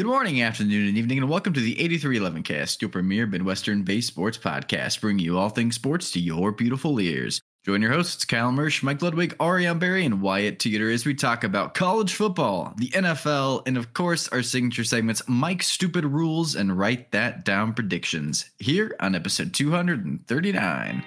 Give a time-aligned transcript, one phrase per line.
[0.00, 4.08] Good morning, afternoon, and evening, and welcome to the 8311 Cast, your premier Midwestern based
[4.08, 7.42] sports podcast, bringing you all things sports to your beautiful ears.
[7.66, 11.44] Join your hosts, Kyle Mersch, Mike Ludwig, Ariane Barry, and Wyatt Teeter as we talk
[11.44, 16.78] about college football, the NFL, and of course, our signature segments, Mike's Stoopid Rulz and
[16.78, 21.04] Write That Down Predictions, here on episode 239.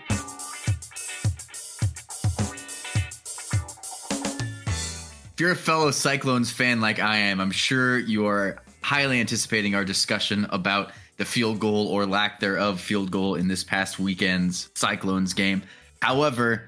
[5.34, 9.76] If you're a fellow Cyclones fan like I am, I'm sure you are highly anticipating
[9.76, 14.70] our discussion about the field goal or lack thereof field goal in this past weekend's
[14.76, 15.64] Cyclones game.
[16.02, 16.68] However,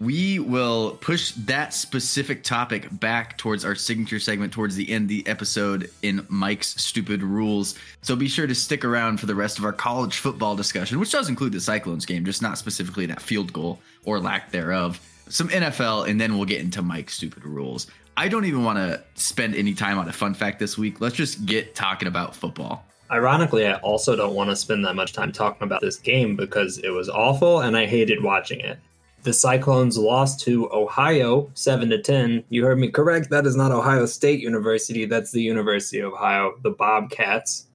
[0.00, 5.08] we will push that specific topic back towards our signature segment towards the end of
[5.10, 7.78] the episode in Mike's Stoopid Rulz.
[8.00, 11.12] So be sure to stick around for the rest of our college football discussion, which
[11.12, 15.00] does include the Cyclones game, just not specifically that field goal or lack thereof.
[15.28, 17.86] Some NFL, and then we'll get into Mike's Stoopid Rulz.
[18.16, 21.00] I don't even want to spend any time on a fun fact this week.
[21.00, 22.84] Let's just get talking about football.
[23.10, 26.78] Ironically, I also don't want to spend that much time talking about this game because
[26.78, 28.78] it was awful and I hated watching it.
[29.22, 32.44] The Cyclones lost to Ohio 7 to 10.
[32.48, 33.30] You heard me correct.
[33.30, 35.04] That is not Ohio State University.
[35.04, 37.66] That's the University of Ohio, the Bobcats.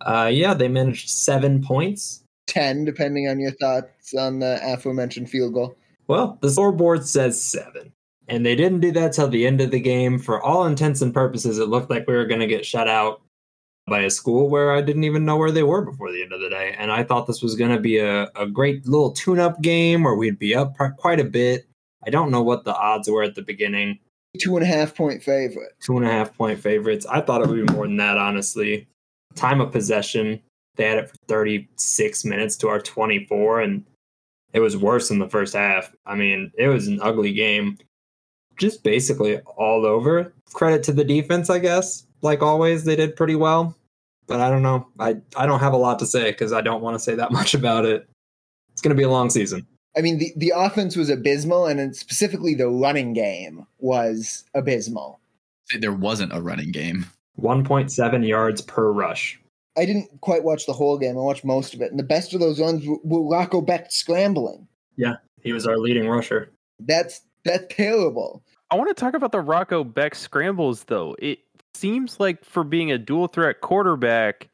[0.00, 2.22] Uh, yeah, they managed seven points.
[2.48, 5.76] 10, depending on your thoughts on the aforementioned field goal.
[6.08, 7.92] Well, the scoreboard says seven.
[8.28, 10.18] And they didn't do that till the end of the game.
[10.18, 13.22] For all intents and purposes, it looked like we were going to get shut out
[13.88, 16.40] by a school where I didn't even know where they were before the end of
[16.40, 16.74] the day.
[16.78, 20.02] And I thought this was going to be a, a great little tune up game
[20.02, 21.66] where we'd be up quite a bit.
[22.06, 23.98] I don't know what the odds were at the beginning.
[24.38, 25.72] Two and a half point favorite.
[25.80, 27.06] Two and a half point favorites.
[27.06, 28.86] I thought it would be more than that, honestly.
[29.34, 30.40] Time of possession,
[30.76, 33.84] they had it for 36 minutes to our 24, and
[34.52, 35.94] it was worse in the first half.
[36.06, 37.78] I mean, it was an ugly game.
[38.58, 40.32] Just basically all over.
[40.52, 42.04] Credit to the defense, I guess.
[42.22, 43.76] Like always, they did pretty well
[44.28, 44.86] but I don't know.
[45.00, 47.32] I, I don't have a lot to say because I don't want to say that
[47.32, 48.08] much about it.
[48.70, 49.66] It's going to be a long season.
[49.96, 55.18] I mean, the, the offense was abysmal, and specifically the running game was abysmal.
[55.76, 57.06] There wasn't a running game.
[57.40, 59.40] 1.7 yards per rush.
[59.76, 61.16] I didn't quite watch the whole game.
[61.16, 61.90] I watched most of it.
[61.90, 64.68] And the best of those runs were, were Rocco Becht scrambling.
[64.96, 66.50] Yeah, he was our leading rusher.
[66.80, 68.42] That's that's terrible.
[68.70, 71.16] I want to talk about the Rocco Becht scrambles, though.
[71.18, 71.38] It
[71.74, 74.48] seems like for being a dual threat quarterback,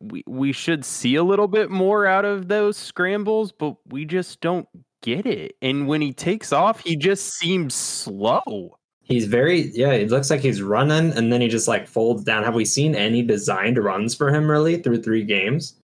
[0.00, 4.40] we we should see a little bit more out of those scrambles, but we just
[4.40, 4.68] don't
[5.02, 5.56] get it.
[5.62, 8.76] And when he takes off, he just seems slow.
[9.02, 12.44] He's very yeah, it looks like he's running and then he just like folds down.
[12.44, 15.80] Have we seen any designed runs for him really through three games?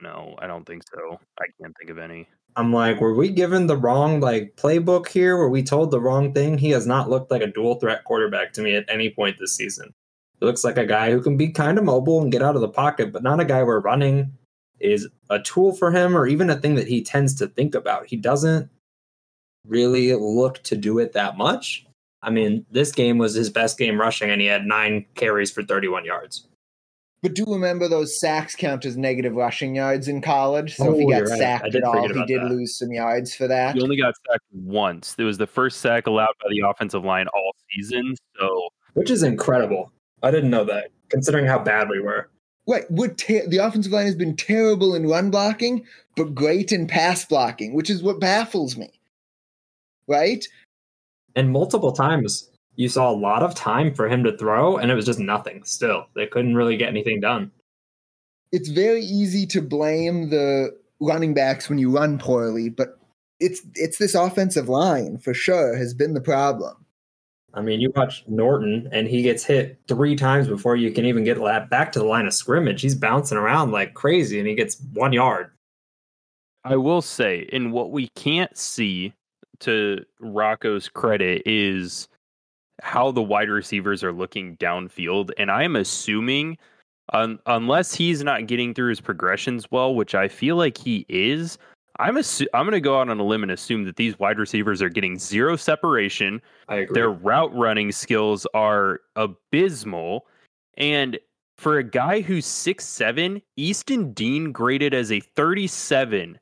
[0.00, 1.20] No, I don't think so.
[1.38, 2.26] I can't think of any.
[2.56, 5.36] I'm like, were we given the wrong like playbook here?
[5.36, 6.58] Were we told the wrong thing?
[6.58, 9.56] He has not looked like a dual threat quarterback to me at any point this
[9.56, 9.94] season.
[10.38, 12.60] He looks like a guy who can be kind of mobile and get out of
[12.60, 14.32] the pocket, but not a guy where running
[14.80, 18.06] is a tool for him or even a thing that he tends to think about.
[18.06, 18.68] He doesn't
[19.66, 21.86] really look to do it that much.
[22.22, 25.62] I mean, this game was his best game rushing, and he had nine carries for
[25.62, 26.46] 31 yards.
[27.22, 30.74] But do remember those sacks count as negative rushing yards in college.
[30.74, 31.74] So oh, if he oh, got sacked right.
[31.76, 32.50] at all, he did that.
[32.50, 33.76] lose some yards for that.
[33.76, 35.14] He only got sacked once.
[35.16, 38.16] It was the first sack allowed by the offensive line all season.
[38.40, 39.92] So, which is incredible.
[40.24, 42.28] I didn't know that, considering how bad we were.
[42.66, 42.84] Right,
[43.16, 45.84] ter- the offensive line has been terrible in run blocking,
[46.16, 48.90] but great in pass blocking, which is what baffles me.
[50.08, 50.44] Right,
[51.36, 54.94] and multiple times you saw a lot of time for him to throw, and it
[54.94, 55.62] was just nothing.
[55.64, 57.50] Still, they couldn't really get anything done.
[58.50, 62.98] It's very easy to blame the running backs when you run poorly, but
[63.40, 66.76] it's it's this offensive line for sure has been the problem.
[67.54, 71.24] I mean, you watch Norton, and he gets hit three times before you can even
[71.24, 71.38] get
[71.68, 72.80] back to the line of scrimmage.
[72.80, 75.50] He's bouncing around like crazy, and he gets one yard.
[76.64, 79.12] I will say, in what we can't see,
[79.60, 82.08] to Rocco's credit, is
[82.82, 85.30] how the wide receivers are looking downfield.
[85.38, 86.58] And I'm assuming,
[87.12, 91.58] um, unless he's not getting through his progressions well, which I feel like he is,
[91.98, 94.38] I'm assu- I'm going to go out on a limb and assume that these wide
[94.38, 96.42] receivers are getting zero separation.
[96.92, 100.26] Their route running skills are abysmal.
[100.76, 101.18] And
[101.58, 106.38] for a guy who's six seven, Easton Dean graded as a 37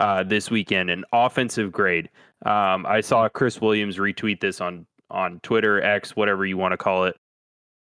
[0.00, 2.10] uh, this weekend, an offensive grade.
[2.46, 6.76] Um, I saw Chris Williams retweet this on on Twitter, X, whatever you want to
[6.76, 7.16] call it.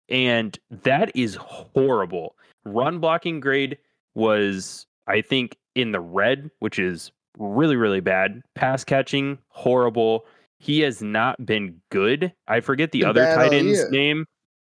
[0.09, 2.35] And that is horrible.
[2.65, 3.79] Run blocking grade
[4.15, 8.43] was, I think, in the red, which is really, really bad.
[8.55, 10.27] Pass catching, horrible.
[10.59, 12.33] He has not been good.
[12.49, 14.27] I forget the, the other tight end's name.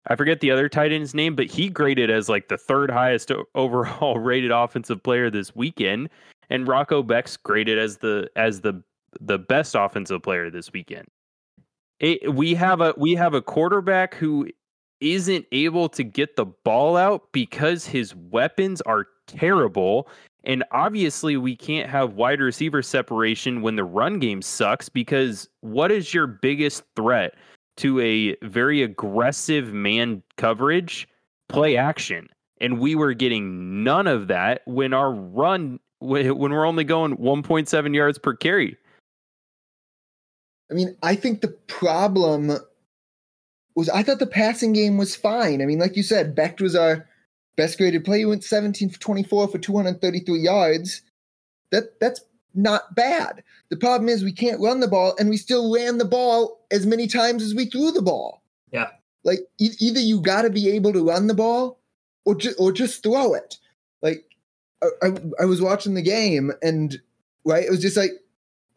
[0.07, 3.31] I forget the other tight end's name, but he graded as like the third highest
[3.56, 6.10] overall rated offensive player this weekend,
[6.50, 8.81] and Rocco Becht's graded as the as the
[9.19, 11.07] the best offensive player this weekend.
[11.99, 14.47] It, we have a we have a quarterback who
[14.99, 20.07] isn't able to get the ball out because his weapons are terrible.
[20.44, 25.91] And obviously, we can't have wide receiver separation when the run game sucks because what
[25.91, 27.35] is your biggest threat
[27.77, 31.07] to a very aggressive man coverage?
[31.50, 32.29] Play action.
[32.61, 37.95] And we were getting none of that when our run, when we're only going 1.7
[37.95, 38.77] yards per carry.
[40.69, 42.51] I mean, I think the problem
[43.75, 45.61] was I thought the passing game was fine.
[45.61, 47.07] I mean, like you said, Becht was our
[47.55, 48.19] best graded player.
[48.19, 51.01] He went 17 for 24 for 233 yards.
[51.71, 52.21] That that's
[52.53, 53.43] not bad.
[53.69, 56.85] The problem is we can't run the ball, and we still ran the ball as
[56.85, 58.41] many times as we threw the ball.
[58.71, 58.89] Yeah.
[59.23, 61.79] Like e- either you got to be able to run the ball,
[62.25, 63.57] or ju- or just throw it.
[64.01, 64.25] Like
[64.81, 65.07] I, I,
[65.41, 66.99] I was watching the game, and
[67.45, 68.11] right, it was just like,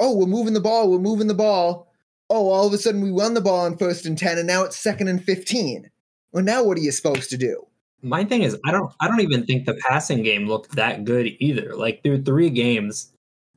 [0.00, 1.86] oh, we're moving the ball, we're moving the ball.
[2.28, 4.64] Oh, all of a sudden we won the ball on first and ten, and now
[4.64, 5.90] it's second and fifteen.
[6.32, 7.66] Well, now what are you supposed to do?
[8.02, 11.28] My thing is, I don't, I don't even think the passing game looked that good
[11.38, 11.74] either.
[11.74, 13.12] Like through three games,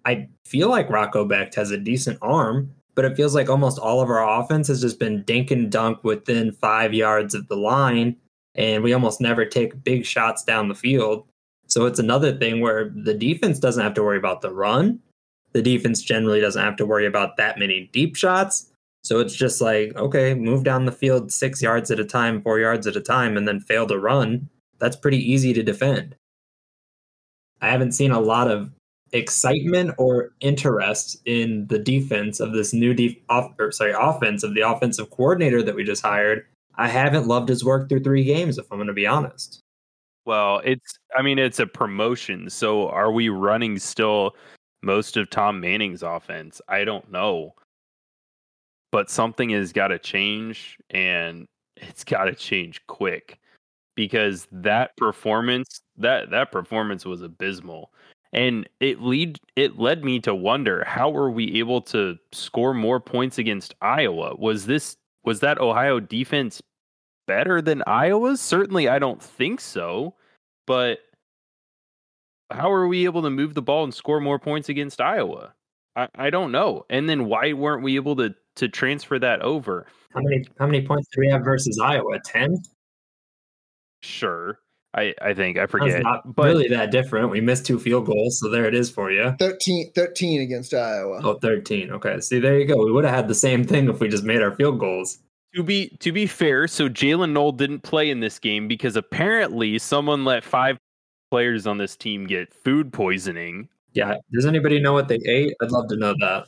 [0.05, 4.01] I feel like Rocco Becht has a decent arm, but it feels like almost all
[4.01, 8.17] of our offense has just been dink and dunk within five yards of the line,
[8.55, 11.25] and we almost never take big shots down the field.
[11.67, 14.99] So it's another thing where the defense doesn't have to worry about the run.
[15.53, 18.71] The defense generally doesn't have to worry about that many deep shots.
[19.03, 22.59] So it's just like, okay, move down the field six yards at a time, four
[22.59, 24.49] yards at a time, and then fail to run.
[24.79, 26.15] That's pretty easy to defend.
[27.61, 28.71] I haven't seen a lot of
[29.11, 34.55] excitement or interest in the defense of this new def- off, or sorry offense of
[34.55, 36.45] the offensive coordinator that we just hired.
[36.75, 39.59] I haven't loved his work through three games, if I'm going to be honest.
[40.25, 42.49] Well, it's I mean it's a promotion.
[42.49, 44.35] So are we running still
[44.83, 46.61] most of Tom Manning's offense?
[46.67, 47.55] I don't know.
[48.91, 51.47] But something has got to change and
[51.77, 53.39] it's got to change quick
[53.95, 57.91] because that performance that that performance was abysmal.
[58.33, 62.99] And it lead it led me to wonder how were we able to score more
[62.99, 64.35] points against Iowa?
[64.37, 66.61] Was this was that Ohio defense
[67.27, 68.41] better than Iowa's?
[68.41, 70.15] Certainly, I don't think so.
[70.65, 70.99] But
[72.53, 75.53] how are we able to move the ball and score more points against Iowa?
[75.95, 76.85] I, I don't know.
[76.89, 79.87] And then why weren't we able to to transfer that over?
[80.13, 82.19] How many how many points do we have versus Iowa?
[82.23, 82.57] Ten?
[84.01, 84.59] Sure.
[84.95, 86.03] I, I think I That's forget.
[86.03, 87.31] not But really that different.
[87.31, 89.33] We missed two field goals, so there it is for you.
[89.39, 91.19] 13, 13 against Iowa.
[91.23, 91.89] Oh, 13.
[91.91, 92.19] Okay.
[92.19, 92.77] See, there you go.
[92.85, 95.17] We would have had the same thing if we just made our field goals.
[95.55, 99.79] to be to be fair, so Jaylin Noel didn't play in this game because apparently
[99.79, 100.77] someone let five
[101.33, 103.67] players on this team get food poisoning.
[103.93, 104.17] Yeah.
[104.31, 105.55] Does anybody know what they ate?
[105.63, 106.45] I'd love to know that.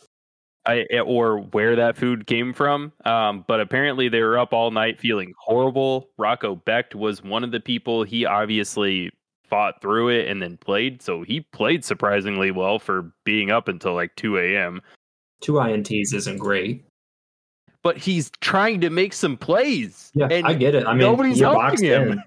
[0.67, 2.93] I, eh, or where that food came from.
[3.03, 6.11] Um, but apparently they were up all night feeling horrible.
[6.19, 8.03] Rocco Becht was one of the people.
[8.03, 9.09] He obviously
[9.43, 11.01] fought through it and then played.
[11.01, 14.83] So he played surprisingly well for being up until like 2 a.m.
[15.41, 16.85] Two INTs isn't great.
[17.81, 20.11] But he's trying to make some plays.
[20.13, 20.85] Yeah, I get it.
[20.85, 22.11] I mean, nobody's helping him.
[22.11, 22.23] in.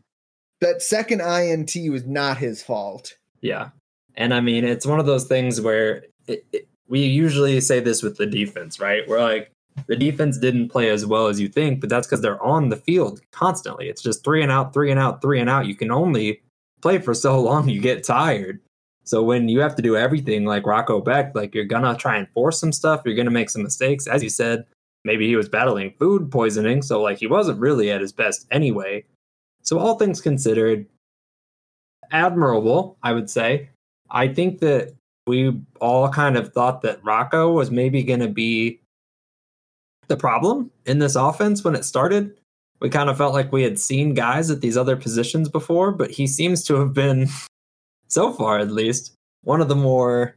[0.61, 3.17] That second INT was not his fault.
[3.41, 3.71] Yeah.
[4.17, 8.03] And I mean, it's one of those things where it, it, we usually say this
[8.03, 9.07] with the defense, right?
[9.07, 9.53] We're like,
[9.87, 12.77] the defense didn't play as well as you think, but that's because they're on the
[12.77, 13.89] field constantly.
[13.89, 15.67] It's just three and out, three and out, three and out.
[15.67, 16.43] You can only
[16.81, 18.61] play for so long, you get tired.
[19.05, 22.29] So when you have to do everything like Rocco Becht, like you're gonna try and
[22.31, 24.07] force some stuff, you're gonna make some mistakes.
[24.07, 24.67] As you said,
[25.05, 29.05] maybe he was battling food poisoning, so like he wasn't really at his best anyway.
[29.63, 30.87] So all things considered,
[32.11, 33.69] admirable, I would say.
[34.11, 34.95] I think that
[35.27, 38.81] we all kind of thought that Rocco was maybe going to be
[40.09, 42.35] the problem in this offense when it started.
[42.81, 46.11] We kind of felt like we had seen guys at these other positions before, but
[46.11, 47.29] he seems to have been,
[48.09, 49.13] so far at least,
[49.43, 50.37] one of the more,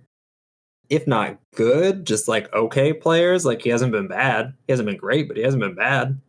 [0.89, 3.45] if not good, just like okay players.
[3.45, 4.53] Like he hasn't been bad.
[4.67, 6.19] He hasn't been great, but he hasn't been bad.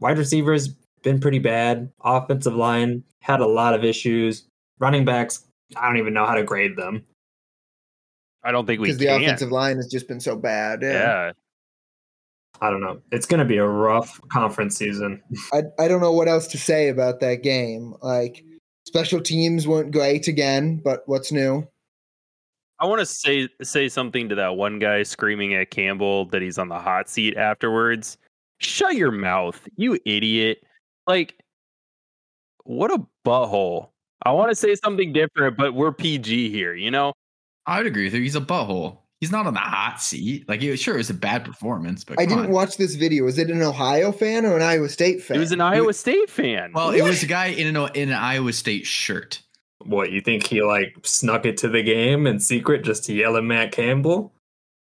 [0.00, 0.74] Wide receivers
[1.06, 1.88] been pretty bad.
[2.02, 4.48] Offensive line had a lot of issues.
[4.80, 5.46] Running backs,
[5.76, 7.04] I don't even know how to grade them.
[8.42, 9.22] I don't think we Because the can.
[9.22, 10.80] offensive line has just been so bad.
[10.82, 10.90] Yeah.
[10.90, 11.32] yeah.
[12.60, 13.00] I don't know.
[13.12, 15.22] It's going to be a rough conference season.
[15.52, 17.94] I, I don't know what else to say about that game.
[18.02, 18.42] Like,
[18.84, 21.68] special teams weren't great again, but what's new?
[22.80, 26.58] I want to say say something to that one guy screaming at Campbell that he's
[26.58, 28.18] on the hot seat afterwards.
[28.58, 30.58] Shut your mouth, you idiot.
[31.06, 31.36] Like,
[32.64, 33.90] what a butthole.
[34.24, 37.12] I want to say something different, but we're PG here, you know?
[37.66, 38.22] I would agree with you.
[38.22, 38.98] He's a butthole.
[39.20, 40.48] He's not on the hot seat.
[40.48, 42.50] Like, it, was, sure, it was a bad performance, but I didn't on.
[42.50, 43.24] watch this video.
[43.24, 45.36] Was it an Ohio fan or an Iowa State fan?
[45.36, 46.72] It was an Iowa State fan.
[46.74, 49.40] Well, it was a guy in an in an Iowa State shirt.
[49.78, 53.36] What you think he like snuck it to the game in secret just to yell
[53.36, 54.34] at Matt Campbell?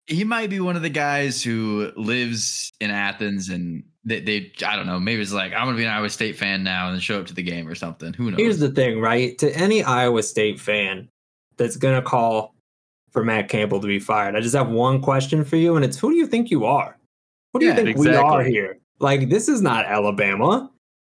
[0.07, 4.75] He might be one of the guys who lives in Athens and they, they I
[4.75, 7.01] don't know, maybe it's like I'm gonna be an Iowa State fan now and then
[7.01, 8.13] show up to the game or something.
[8.13, 8.39] Who knows?
[8.39, 9.37] Here's the thing, right?
[9.39, 11.09] To any Iowa State fan
[11.57, 12.53] that's gonna call
[13.11, 15.97] for Matt Campbell to be fired, I just have one question for you, and it's
[15.97, 16.97] who do you think you are?
[17.51, 18.77] What do Yeah, you think we are here?
[18.99, 20.69] Like, this is not Alabama.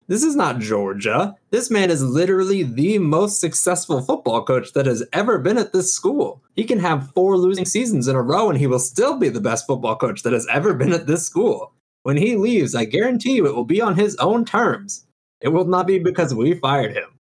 [0.07, 1.36] This is not Georgia.
[1.50, 5.93] This man is literally the most successful football coach that has ever been at this
[5.93, 6.43] school.
[6.55, 9.39] He can have four losing seasons in a row and he will still be the
[9.39, 11.74] best football coach that has ever been at this school.
[12.03, 15.05] When he leaves, I guarantee you it will be on his own terms.
[15.39, 17.19] It will not be because we fired him.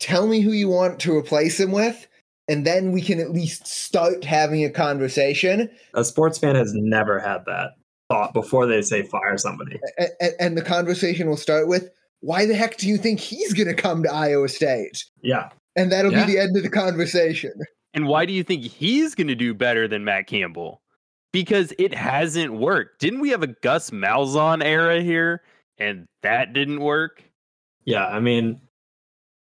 [0.00, 2.08] Tell me who you want to replace him with,
[2.48, 5.70] and then we can at least start having a conversation.
[5.94, 7.72] A sports fan has never had that
[8.12, 9.78] thought before they say fire somebody.
[9.98, 11.90] A- a- and the conversation will start with,
[12.20, 15.48] "Why the heck do you think he's going to come to Iowa State?" Yeah.
[15.76, 16.26] And that'll Yeah.
[16.26, 17.52] be the end of the conversation.
[17.94, 20.80] And why do you think he's going to do better than Matt Campbell?
[21.32, 23.00] Because it hasn't worked.
[23.00, 25.42] Didn't we have a Gus Malzahn era here
[25.78, 27.22] and that didn't work?
[27.84, 28.06] Yeah.
[28.06, 28.61] I mean,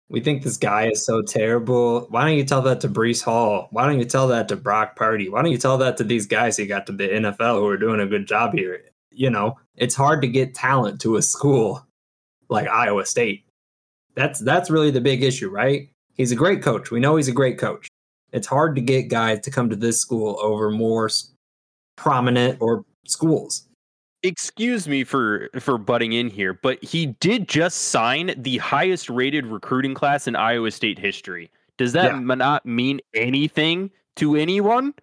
[0.09, 2.07] we think this guy is so terrible.
[2.09, 3.67] Why don't you tell that to Breece Hall?
[3.71, 5.29] Why don't you tell that to Brock Purdy?
[5.29, 7.77] Why don't you tell that to these guys who got to the NFL who are
[7.77, 8.81] doing a good job here?
[9.11, 11.85] You know, it's hard to get talent to a school
[12.49, 13.45] like Iowa State.
[14.13, 15.89] That's that's really the big issue, right?
[16.13, 16.91] He's a great coach.
[16.91, 17.87] We know he's a great coach.
[18.31, 21.09] It's hard to get guys to come to this school over more
[21.95, 23.67] prominent or schools.
[24.25, 29.45] Excuse me for for butting in here, but he did just sign the highest rated
[29.45, 31.51] recruiting class in Iowa State history.
[31.77, 32.35] Does that Yeah.
[32.35, 34.95] not mean anything to anyone?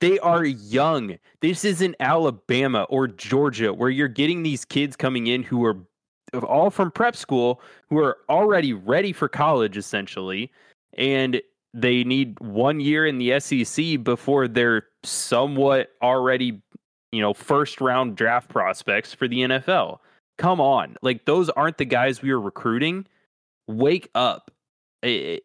[0.00, 1.16] They are young.
[1.42, 5.76] This isn't Alabama or Georgia where you're getting these kids coming in who are
[6.42, 10.50] all from prep school who are already ready for college essentially
[10.98, 11.40] and
[11.72, 16.60] they need one year in the SEC before they're somewhat already
[17.14, 19.98] you know, first round draft prospects for the NFL.
[20.38, 20.96] Come on.
[21.02, 23.06] Like those aren't the guys we were recruiting.
[23.68, 24.50] Wake up.
[25.02, 25.44] It-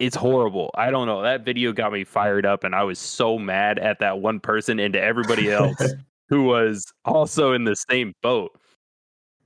[0.00, 0.72] it's horrible.
[0.74, 1.22] I don't know.
[1.22, 4.80] That video got me fired up and I was so mad at that one person
[4.80, 5.76] and to everybody else
[6.28, 8.50] who was also in the same boat.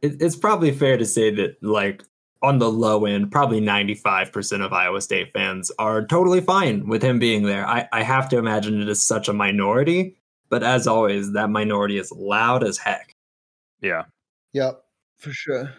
[0.01, 2.03] it, it's probably fair to say that like
[2.41, 7.19] on the low end probably 95% of iowa state fans are totally fine with him
[7.19, 10.17] being there I, I have to imagine it is such a minority
[10.51, 13.15] but as always that minority is loud as heck
[13.81, 14.05] Yeah.
[14.53, 14.83] Yep,
[15.19, 15.73] for sure.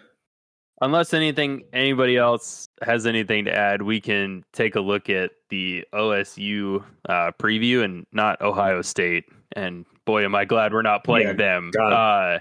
[0.82, 5.84] Unless anything anybody else has anything to add, we can take a look at the
[5.92, 9.24] OSU uh, preview and not Ohio State.
[9.54, 11.70] And boy, am I glad we're not playing Yeah, them.
[11.78, 12.38] Uh,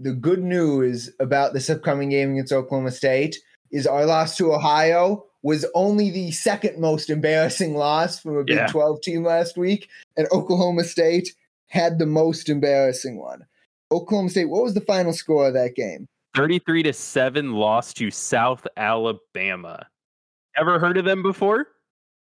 [0.00, 3.36] The good news about this upcoming game against Oklahoma State
[3.70, 8.56] is our loss to Ohio was only the second most embarrassing loss from a Big
[8.56, 8.66] Yeah.
[8.66, 11.32] 12 team last week, and Oklahoma State
[11.68, 13.44] had the most embarrassing one.
[13.90, 16.06] Oklahoma State, what was the final score of that game?
[16.36, 19.86] 33 to 7 loss to South Alabama.
[20.56, 21.66] Ever heard of them before?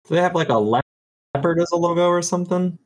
[0.09, 2.77] do they have like a leopard as a logo or something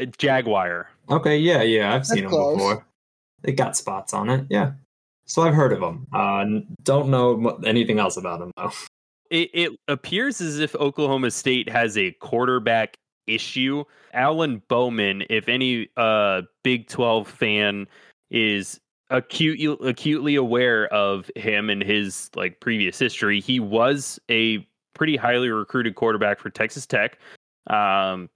[0.00, 0.88] Uh, Jaguar.
[1.10, 2.86] okay yeah yeah i've seen them before
[3.42, 4.70] they got spots on it yeah
[5.26, 6.44] so i've heard of them uh,
[6.84, 8.70] don't know anything else about them though
[9.30, 13.84] It, it appears as if Oklahoma State has a quarterback issue.
[14.12, 17.86] Alan Bowman, if any uh, Big 12 fan
[18.30, 25.16] is acute, acutely aware of him and his like previous history, he was a pretty
[25.16, 27.18] highly recruited quarterback for Texas Tech.
[27.68, 28.28] Um,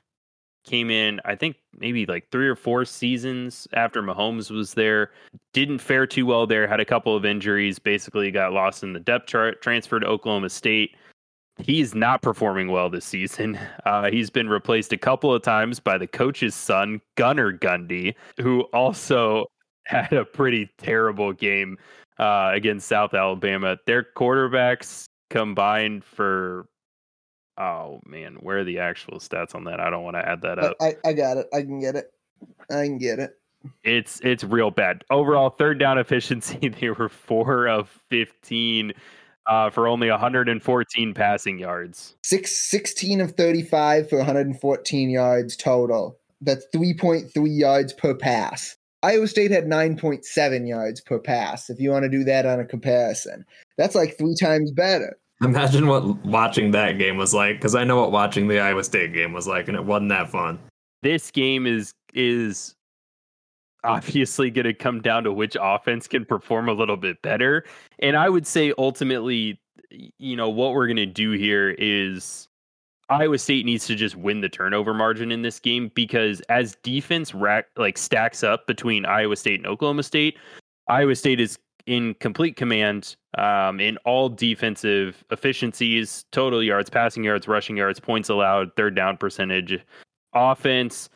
[0.66, 5.12] came in, I think maybe like three or four seasons after Mahomes was there.
[5.52, 6.66] Didn't fare too well there.
[6.66, 7.78] Had a couple of injuries.
[7.78, 9.62] Basically, got lost in the depth chart.
[9.62, 10.96] Transferred to Oklahoma State.
[11.58, 13.58] He's not performing well this season.
[13.86, 18.62] Uh, he's been replaced a couple of times by the coach's son, Gunnar Gundy, who
[18.72, 19.46] also
[19.84, 21.78] had a pretty terrible game
[22.18, 23.76] uh, against South Alabama.
[23.86, 26.66] Their quarterbacks combined for
[27.58, 29.78] oh man, where are the actual stats on that?
[29.78, 30.76] I don't want to add that up.
[30.80, 31.46] I, I got it.
[31.52, 32.10] I can get it.
[32.68, 33.38] I can get it.
[33.84, 35.04] It's it's real bad.
[35.10, 38.92] Overall third down efficiency, they were four of fifteen
[39.46, 42.16] uh, for only 114 passing yards.
[42.22, 46.18] Six, 16 of 35 for 114 yards total.
[46.40, 48.76] That's 3.3 yards per pass.
[49.02, 51.70] Iowa State had 9.7 yards per pass.
[51.70, 53.44] If you want to do that on a comparison,
[53.78, 55.16] that's like three times better.
[55.42, 59.12] Imagine what watching that game was like, because I know what watching the Iowa State
[59.12, 60.58] game was like, and it wasn't that fun.
[61.02, 62.74] This game is is
[63.86, 67.64] obviously going to come down to which offense can perform a little bit better.
[68.00, 72.48] And I would say ultimately, you know, what we're going to do here is
[73.08, 77.34] Iowa State needs to just win the turnover margin in this game because as defense
[77.34, 80.36] rack like stacks up between Iowa State and Oklahoma State,
[80.88, 87.46] Iowa State is in complete command um, in all defensive efficiencies, total yards, passing yards,
[87.46, 89.78] rushing yards, points allowed, third down percentage,
[90.34, 91.08] offense.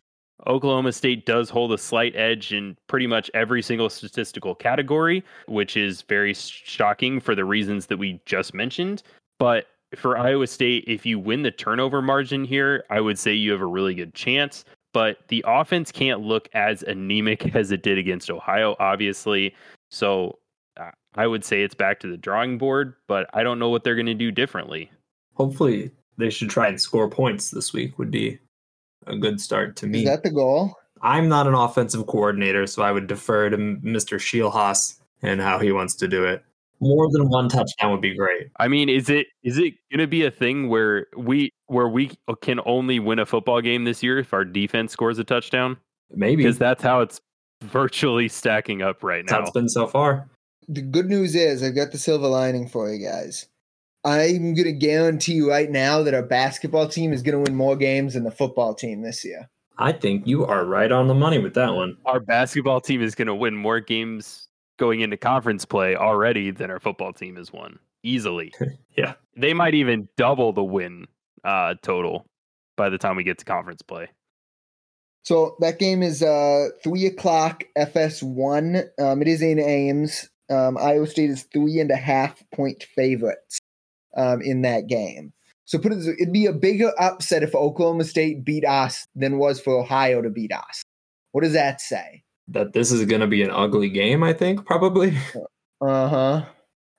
[0.47, 5.77] Oklahoma State does hold a slight edge in pretty much every single statistical category, which
[5.77, 9.03] is very shocking for the reasons that we just mentioned.
[9.39, 13.51] But for Iowa State, if you win the turnover margin here, I would say you
[13.51, 14.65] have a really good chance.
[14.93, 19.55] But the offense can't look as anemic as it did against Ohio, obviously.
[19.89, 20.39] So
[20.77, 23.83] uh, I would say it's back to the drawing board, but I don't know what
[23.83, 24.91] they're going to do differently.
[25.35, 28.39] Hopefully, they should try and score points this week, would be
[29.07, 29.99] a good start to me.
[29.99, 30.75] Is that the goal?
[31.01, 34.19] I'm not an offensive coordinator, so I would defer to Mr.
[34.19, 36.43] Scheelhaase and how he wants to do it.
[36.79, 38.49] More than one touchdown would be great.
[38.57, 42.11] I mean, is it is it going to be a thing where we where we
[42.41, 45.77] can only win a football game this year if our defense scores a touchdown?
[46.09, 47.21] Maybe because that's how it's
[47.63, 49.39] virtually stacking up right now.
[49.39, 50.27] That's been so far.
[50.67, 53.47] The good news is I've got the silver lining for you guys.
[54.03, 57.55] I'm going to guarantee you right now that our basketball team is going to win
[57.55, 59.49] more games than the football team this year.
[59.77, 61.97] I think you are right on the money with that one.
[62.05, 66.71] Our basketball team is going to win more games going into conference play already than
[66.71, 68.53] our football team has won easily.
[68.97, 69.13] yeah.
[69.37, 71.05] They might even double the win
[71.43, 72.25] uh, total
[72.77, 74.07] by the time we get to conference play.
[75.23, 78.89] So that game is uh, three o'clock FS1.
[78.99, 80.27] Um, it is in Ames.
[80.49, 83.60] Um, Iowa State is three and a half point favorites
[84.17, 85.33] um, in that game.
[85.65, 89.61] So put it, it'd be a bigger upset if Oklahoma State beat us than was
[89.61, 90.83] for Ohio to beat us.
[91.31, 92.23] What does that say?
[92.47, 94.23] That this is going to be an ugly game.
[94.23, 95.17] I think probably.
[95.81, 96.45] Uh huh.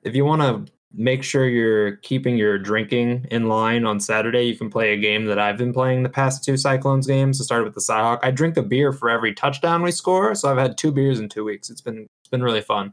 [0.02, 4.56] If you want to make sure you're keeping your drinking in line on Saturday, you
[4.56, 7.40] can play a game that I've been playing the past two Cyclones games.
[7.40, 8.18] I started with the Cyhawk.
[8.22, 11.28] I drink a beer for every touchdown we score, so I've had two beers in
[11.28, 11.70] two weeks.
[11.70, 12.92] It's been it's been really fun.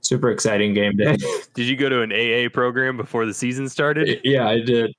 [0.00, 1.16] Super exciting game day.
[1.54, 4.20] did you go to an AA program before the season started?
[4.24, 4.94] Yeah, I did.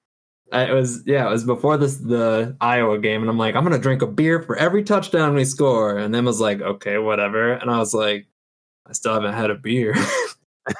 [0.52, 3.64] I, it was yeah, it was before this the Iowa game, and I'm like, I'm
[3.64, 7.54] gonna drink a beer for every touchdown we score, and then was like, okay, whatever,
[7.54, 8.28] and I was like,
[8.88, 9.96] I still haven't had a beer.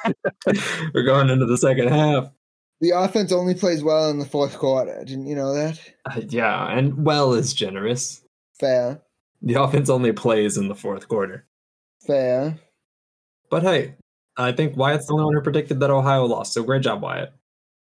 [0.94, 2.30] We're going into the second half.
[2.80, 5.04] The offense only plays well in the fourth quarter.
[5.04, 5.78] Didn't you know that?
[6.06, 8.22] Uh, yeah, and well is generous.
[8.58, 9.00] Fair.
[9.42, 11.46] The offense only plays in the fourth quarter.
[12.06, 12.58] Fair.
[13.50, 13.94] But hey,
[14.36, 16.54] I think Wyatt's the only one who predicted that Ohio lost.
[16.54, 17.32] So great job, Wyatt.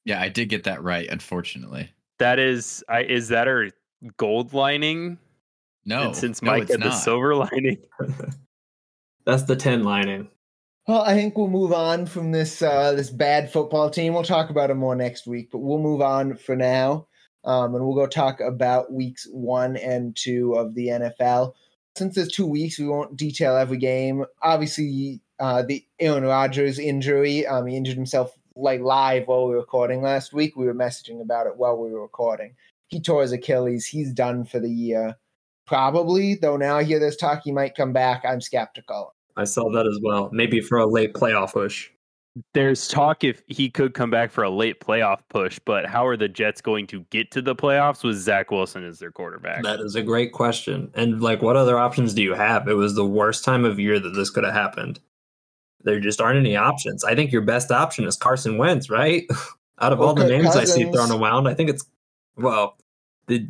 [0.06, 1.08] Yeah, I did get that right.
[1.10, 3.69] Unfortunately, that is, I is that our
[4.17, 5.17] gold lining?
[5.86, 6.91] No, and since no, Mike had not.
[6.91, 7.77] the silver lining,
[9.25, 10.30] that's the ten lining.
[10.88, 14.13] Well, I think we'll move on from this uh, this bad football team.
[14.13, 17.08] We'll talk about it more next week, but we'll move on for now,
[17.43, 21.54] um, and we'll go talk about weeks one and two of the NFL.
[21.95, 24.25] Since there's two weeks, we won't detail every game.
[24.41, 27.47] Obviously, uh, the Aaron Rodgers injury.
[27.47, 30.56] Um, he injured himself like live while we were recording last week.
[30.56, 32.54] We were messaging about it while we were recording.
[32.89, 33.88] He tore his Achilles.
[33.88, 35.15] He's done for the year.
[35.65, 38.23] Probably, though now I hear this talk he might come back.
[38.23, 39.15] I'm skeptical.
[39.36, 40.30] I saw that as well.
[40.32, 41.89] Maybe for a late playoff push.
[42.54, 46.15] There's talk if he could come back for a late playoff push, but how are
[46.15, 49.63] the Jets going to get to the playoffs with Zach Wilson as their quarterback?
[49.63, 50.91] That is a great question.
[50.93, 52.67] And like, what other options do you have?
[52.67, 54.99] It was the worst time of year that this could have happened.
[55.83, 57.03] There just aren't any options.
[57.03, 59.25] I think your best option is Carson Wentz, right?
[59.79, 60.71] Out of well, all the names Cousins.
[60.71, 61.85] I see thrown around, I think it's
[62.35, 62.77] well,
[63.27, 63.47] the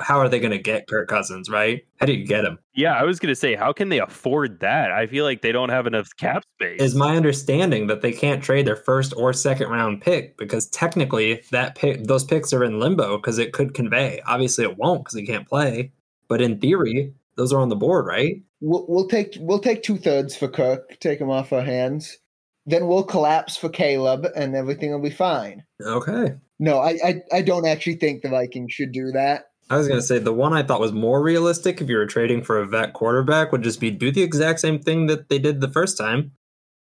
[0.00, 1.84] how are they going to get Kirk Cousins, right?
[2.00, 2.58] How do you get him?
[2.74, 4.90] Yeah, I was going to say, how can they afford that?
[4.90, 6.80] I feel like they don't have enough cap space.
[6.80, 11.42] Is my understanding that they can't trade their first or second round pick because technically
[11.52, 14.20] that pick, those picks are in limbo because it could convey.
[14.26, 15.92] Obviously, it won't because he can't play.
[16.28, 18.42] But in theory, those are on the board, right?
[18.66, 22.16] We'll, we'll take we'll take two thirds for Kirk, take him off our hands.
[22.64, 25.64] Then we'll collapse for Caleb, and everything will be fine.
[25.82, 26.32] Okay.
[26.58, 29.50] No, I, I, I don't actually think the Vikings should do that.
[29.68, 32.06] I was going to say the one I thought was more realistic if you were
[32.06, 35.38] trading for a vet quarterback would just be do the exact same thing that they
[35.38, 36.32] did the first time.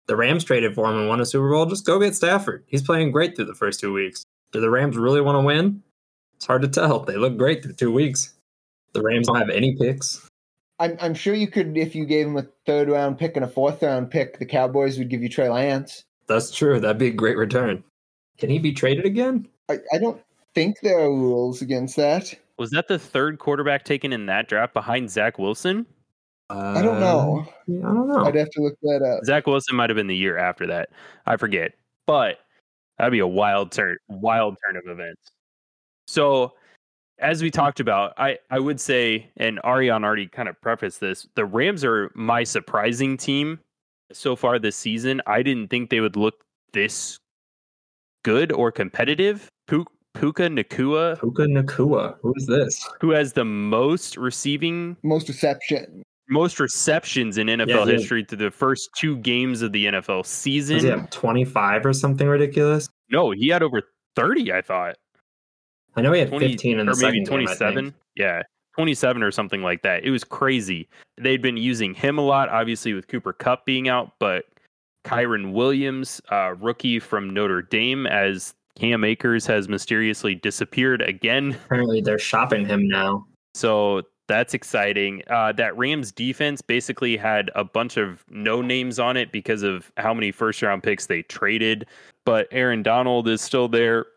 [0.05, 1.65] The Rams traded for him and won a Super Bowl.
[1.65, 2.63] Just go get Stafford.
[2.67, 4.23] He's playing great through the first two weeks.
[4.51, 5.81] Do the Rams really want to win?
[6.35, 6.99] It's hard to tell.
[6.99, 8.35] They look great through two weeks.
[8.93, 10.27] The Rams don't have any picks.
[10.79, 13.47] I'm I'm sure you could if you gave him a third round pick and a
[13.47, 16.03] fourth round pick, the Cowboys would give you Trey Lance.
[16.27, 16.79] That's true.
[16.79, 17.83] That'd be a great return.
[18.37, 19.47] Can he be traded again?
[19.69, 20.21] I, I don't
[20.53, 22.33] think there are rules against that.
[22.57, 25.85] Was that the third quarterback taken in that draft behind Zach Wilson?
[26.49, 27.45] Uh, I don't know.
[27.67, 28.25] yeah, I don't know.
[28.25, 29.25] I'd have to look that up.
[29.25, 30.89] Zach Wilson might have been the year after that.
[31.25, 31.73] I forget.
[32.05, 32.39] But
[32.97, 35.31] that'd be a wild turn, wild turn of events.
[36.07, 36.53] So,
[37.19, 41.27] as we talked about, I, I would say, and Ariane already kind of prefaced this,
[41.35, 43.59] the Rams are my surprising team
[44.11, 45.21] so far this season.
[45.25, 46.35] I didn't think they would look
[46.73, 47.17] this
[48.23, 49.47] good or competitive.
[49.67, 52.15] Puka Nacua, Puka Nacua.
[52.21, 52.87] Who is this?
[53.01, 56.03] who has the most receiving Most reception.
[56.29, 60.75] most receptions in NFL Yeah, history through the first two games of the NFL season.
[60.77, 62.87] Does he have 25 or something ridiculous?
[63.11, 63.81] No, he had over
[64.15, 64.95] 30, I thought.
[65.95, 67.93] I know he had 20 15 in the or maybe second game, 27.
[68.15, 68.41] yeah.
[68.75, 70.03] 27 or something like that.
[70.03, 70.89] It was crazy.
[71.17, 74.45] They'd been using him a lot, obviously with Cooper Kupp being out, but
[75.05, 81.57] Kyren Williams, uh, rookie from Notre Dame, as Cam Akers has mysteriously disappeared again.
[81.65, 83.25] Apparently, they're shopping him now.
[83.53, 85.21] So that's exciting.
[85.29, 89.91] Uh, that Rams defense basically had a bunch of no names on it because of
[89.97, 91.85] how many first round picks they traded.
[92.25, 94.07] But Aaron Donald is still there.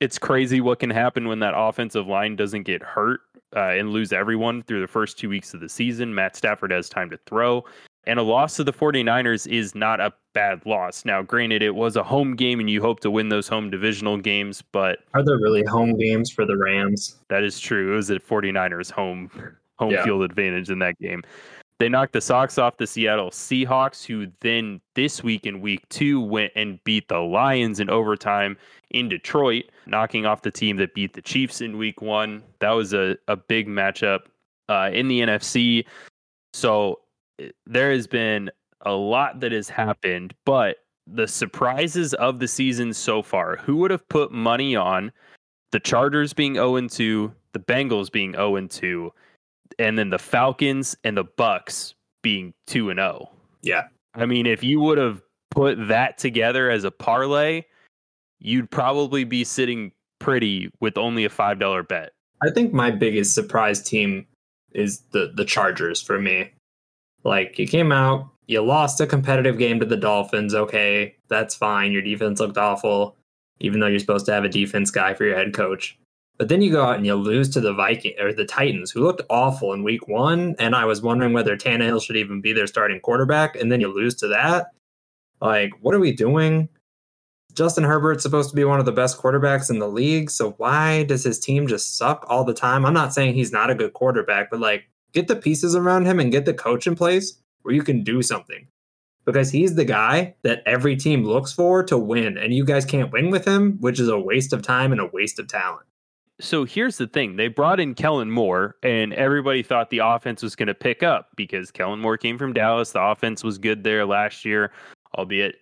[0.00, 3.20] It's crazy what can happen when that offensive line doesn't get hurt
[3.54, 6.14] uh, and lose everyone through the first two weeks of the season.
[6.14, 7.64] Matt Stafford has time to throw.
[8.06, 11.04] And a loss to the 49ers is not a bad loss.
[11.04, 14.16] Now, granted, it was a home game and you hope to win those home divisional
[14.16, 17.16] games, but Are there really home games for the Rams?
[17.28, 17.92] that is true.
[17.92, 19.30] It was a 49ers home
[19.78, 20.02] home Yeah.
[20.02, 21.22] field advantage in that game.
[21.78, 26.20] They knocked the socks off the Seattle Seahawks, who then this week in week two
[26.22, 28.56] went and beat the Lions in overtime
[28.90, 32.42] in Detroit, knocking off the team that beat the Chiefs in week one.
[32.60, 34.20] That was a, a big matchup
[34.68, 35.84] uh, in the NFC.
[36.52, 37.00] So
[37.38, 38.50] eh, there has been
[38.82, 43.90] a lot that has happened, but the surprises of the season so far, who would
[43.90, 45.12] have put money on
[45.72, 49.12] the Chargers being 0 2, the Bengals being 0 2,
[49.78, 53.30] and then the Falcons and the Bucs being 2 and 0.
[53.62, 53.88] Yeah.
[54.14, 57.64] I mean, if you would have put that together as a parlay,
[58.40, 62.12] you'd probably be sitting pretty with only a $5 bet.
[62.42, 64.26] I think my biggest surprise team
[64.72, 66.50] is the the Chargers for me.
[67.24, 70.54] Like you came out, you lost a competitive game to the Dolphins.
[70.54, 71.92] Okay, that's fine.
[71.92, 73.16] Your defense looked awful,
[73.60, 75.98] even though you're supposed to have a defense guy for your head coach.
[76.38, 79.00] But then you go out and you lose to the Viking or the Titans, who
[79.00, 82.66] looked awful in Week One, and I was wondering whether Tannehill should even be their
[82.66, 83.56] starting quarterback.
[83.56, 84.68] And then you lose to that.
[85.42, 86.70] Like, what are we doing?
[87.54, 90.30] Justin Herbert's supposed to be one of the best quarterbacks in the league.
[90.30, 92.84] So why does his team just suck all the time?
[92.84, 96.20] I'm not saying he's not a good quarterback, but like get the pieces around him
[96.20, 98.66] and get the coach in place where you can do something.
[99.26, 102.38] Because he's the guy that every team looks for to win.
[102.38, 105.10] And you guys can't win with him, which is a waste of time and a
[105.12, 105.86] waste of talent.
[106.40, 110.56] So here's the thing they brought in Kellen Moore, and everybody thought the offense was
[110.56, 112.92] going to pick up because Kellen Moore came from Dallas.
[112.92, 114.72] The offense was good there last year,
[115.16, 115.56] albeit,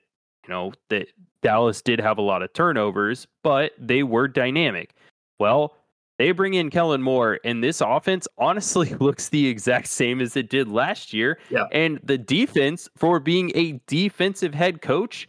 [0.44, 1.08] you know, that
[1.42, 4.94] Dallas did have a lot of turnovers, but they were dynamic.
[5.38, 5.74] Well,
[6.18, 10.50] they bring in Kellen Moore, and this offense honestly looks the exact same as it
[10.50, 11.38] did last year.
[11.50, 11.64] Yeah.
[11.72, 15.28] And the defense, for being a defensive head coach,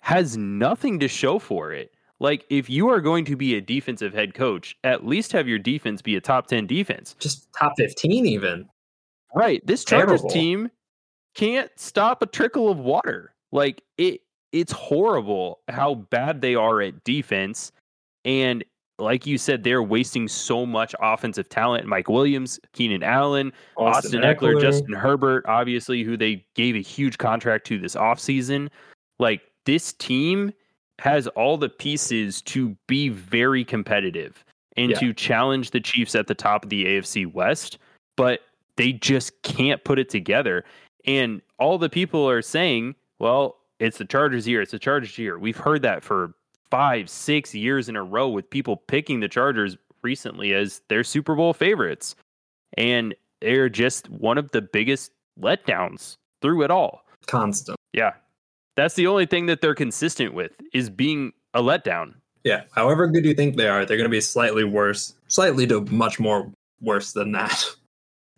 [0.00, 1.92] has nothing to show for it.
[2.18, 5.58] Like, if you are going to be a defensive head coach, at least have your
[5.58, 7.14] defense be a top 10 defense.
[7.18, 8.66] Just top 15 even.
[9.34, 9.66] Right.
[9.66, 10.30] This Chargers Terrible.
[10.30, 10.70] team
[11.34, 13.34] can't stop a trickle of water.
[13.52, 14.22] Like it
[14.60, 17.72] it's horrible how bad they are at defense.
[18.24, 18.64] And
[18.98, 21.86] like you said, they're wasting so much offensive talent.
[21.86, 27.66] Mike Williams, Keenan Allen, Austin, Ekeler, Justin Herbert, obviously, who they gave a huge contract
[27.66, 28.70] to this offseason.
[29.18, 30.52] Like this team
[30.98, 34.42] has all the pieces to be very competitive
[34.78, 34.98] and Yeah.
[35.00, 37.78] to challenge the Chiefs at the top of the AFC West,
[38.16, 38.40] but
[38.76, 40.64] they just can't put it together.
[41.04, 44.62] And all the people are saying, well, it's the Chargers year.
[44.62, 45.38] It's the Chargers year.
[45.38, 46.34] We've heard that for
[46.70, 51.34] five, six years in a row with people picking the Chargers recently as their Super
[51.34, 52.14] Bowl favorites.
[52.76, 57.02] And they're just one of the biggest letdowns through it all.
[57.26, 57.76] constant.
[57.92, 58.12] Yeah.
[58.76, 62.14] That's the only thing that they're consistent with is being a letdown.
[62.44, 62.64] Yeah.
[62.72, 66.20] However good you think they are, they're going to be slightly worse, slightly to much
[66.20, 67.64] more worse than that.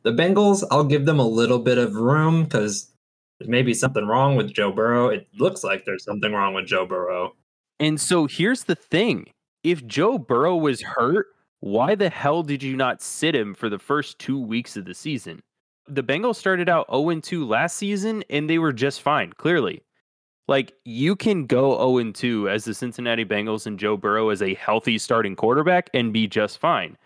[0.05, 2.88] The Bengals, I'll give them a little bit of room because
[3.40, 5.09] there may be something wrong with Joe Burrow.
[5.09, 7.35] It looks like there's something wrong with Joe Burrow.
[7.81, 9.27] And so here's the thing
[9.64, 11.27] if Joe Burrow was hurt,
[11.61, 14.94] why the hell did you not sit him for the first two weeks of the
[14.94, 15.42] season?
[15.88, 19.83] the Bengals started out 0 2 last season and they were just fine, clearly.
[20.46, 24.55] Like you can go 0 2 as the Cincinnati Bengals and Joe Burrow as a
[24.55, 26.96] healthy starting quarterback and be just fine.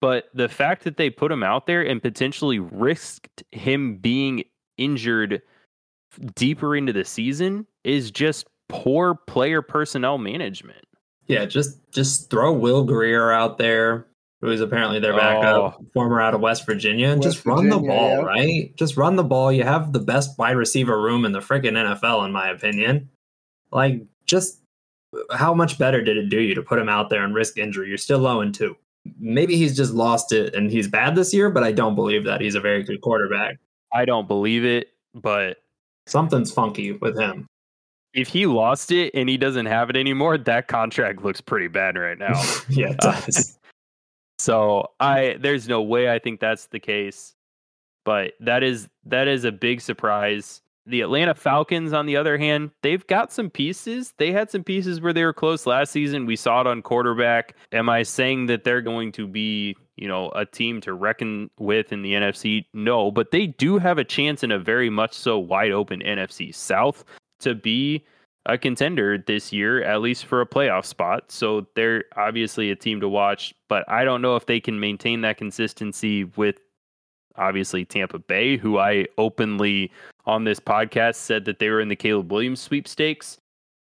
[0.00, 4.44] But the fact that they put him out there and potentially risked him being
[4.76, 5.42] injured
[6.34, 10.84] deeper into the season is just poor player personnel management.
[11.26, 14.06] Yeah, just just throw Will Grier out there,
[14.40, 15.86] who is apparently their backup, Oh.
[15.92, 18.22] former out of West Virginia, and West just run the ball, yeah.
[18.22, 18.76] right?
[18.76, 19.52] Just run the ball.
[19.52, 23.10] You have the best wide receiver room in the freaking NFL, in my opinion.
[23.70, 24.60] Like, just
[25.30, 27.88] how much better did it do you to put him out there and risk injury?
[27.88, 28.76] You're still low in two.
[29.18, 32.40] Maybe he's just lost it and he's bad this year, but I don't believe that
[32.40, 33.58] he's a very good quarterback.
[33.92, 35.58] I don't believe it, but
[36.08, 37.46] Something's funky with him.
[38.14, 41.96] if he lost it and he doesn't have it anymore, that contract looks pretty bad
[41.96, 42.42] right now.
[42.68, 43.54] yeah, it uh, does.
[44.40, 47.34] So I there's no way I think that's the case.
[48.04, 50.62] But that is that is a big surprise.
[50.88, 54.14] The Atlanta Falcons, on the other hand, they've got some pieces.
[54.16, 56.24] They had some pieces where they were close last season.
[56.24, 57.54] We saw it on quarterback.
[57.72, 61.92] Am I saying that they're going to be, you know, a team to reckon with
[61.92, 62.64] in the NFC?
[62.72, 66.54] No, but they do have a chance in a very much so wide open NFC
[66.54, 67.04] South
[67.40, 68.06] to be
[68.46, 71.30] a contender this year, at least for a playoff spot.
[71.30, 75.20] So they're obviously a team to watch, but I don't know if they can maintain
[75.20, 76.56] that consistency with
[77.36, 79.90] obviously Tampa Bay, who I openly
[80.26, 83.38] on this podcast said that they were in the Caleb Williams sweepstakes.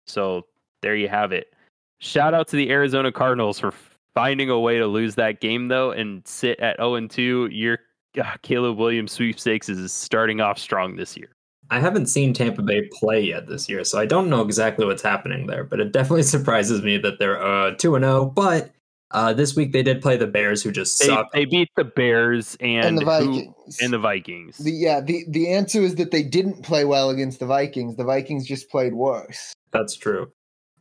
[0.07, 0.47] So
[0.83, 1.55] there you have it.
[2.01, 3.73] Shout out to the Arizona Cardinals for
[4.15, 7.49] finding a way to lose that game though and sit at 0 and 2.
[7.53, 7.79] Your
[8.21, 11.31] uh, Caleb Williams sweepstakes is starting off strong this year.
[11.71, 15.03] I haven't seen Tampa Bay play yet this year, so I don't know exactly what's
[15.03, 15.65] happening there.
[15.65, 18.27] But it definitely surprises me that they're uh, two and zero.
[18.27, 18.71] But
[19.13, 21.31] uh, this week they did play the Bears, who just They, suck.
[21.33, 23.79] they beat the Bears and, and the who- Vikings.
[23.81, 24.59] and the Vikings.
[24.59, 27.97] The, yeah, the, the answer is that they didn't play well against the Vikings.
[27.97, 29.53] The Vikings just played worse.
[29.71, 30.33] That's true.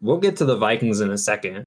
[0.01, 1.65] We'll get to the Vikings in a second,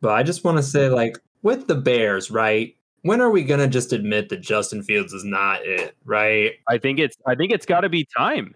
[0.00, 2.74] but I just want to say, like, with the Bears, right?
[3.02, 5.96] When are we gonna just admit that Justin Fields is not it?
[6.04, 6.52] Right?
[6.68, 8.54] I think it's I think it's got to be time.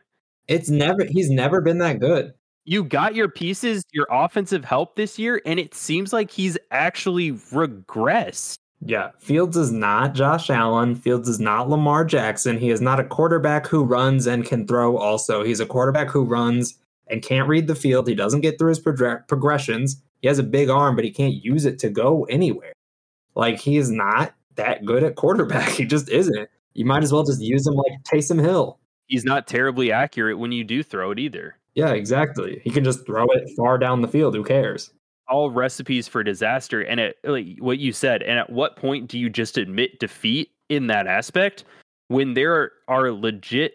[0.48, 1.04] It's never.
[1.04, 2.34] He's never been that good.
[2.64, 3.38] You got your mm-hmm.
[3.38, 8.58] pieces, your offensive help this year, and it seems like he's actually regressed.
[8.86, 10.94] Yeah, Fields is not Josh Allen.
[10.94, 12.58] Fields is not Lamar Jackson.
[12.58, 14.98] He is not a quarterback who runs and can throw.
[14.98, 18.08] Also, he's a quarterback who runs and can't read the field.
[18.08, 20.02] He doesn't get through his progr- progressions.
[20.20, 22.72] He has a big arm, but he can't use it to go anywhere.
[23.34, 25.68] Like he is not that good at quarterback.
[25.76, 26.48] He just isn't.
[26.74, 28.78] You might as well just use him like Taysom Hill.
[29.06, 31.56] He's not terribly accurate when you do throw it either.
[31.74, 32.60] Yeah, exactly.
[32.64, 34.34] He can just throw it far down the field.
[34.34, 34.92] Who cares?
[35.28, 36.82] All recipes for disaster.
[36.82, 40.50] And at like what you said, and at what point do you just admit defeat
[40.68, 41.64] in that aspect
[42.08, 43.74] when there are legit,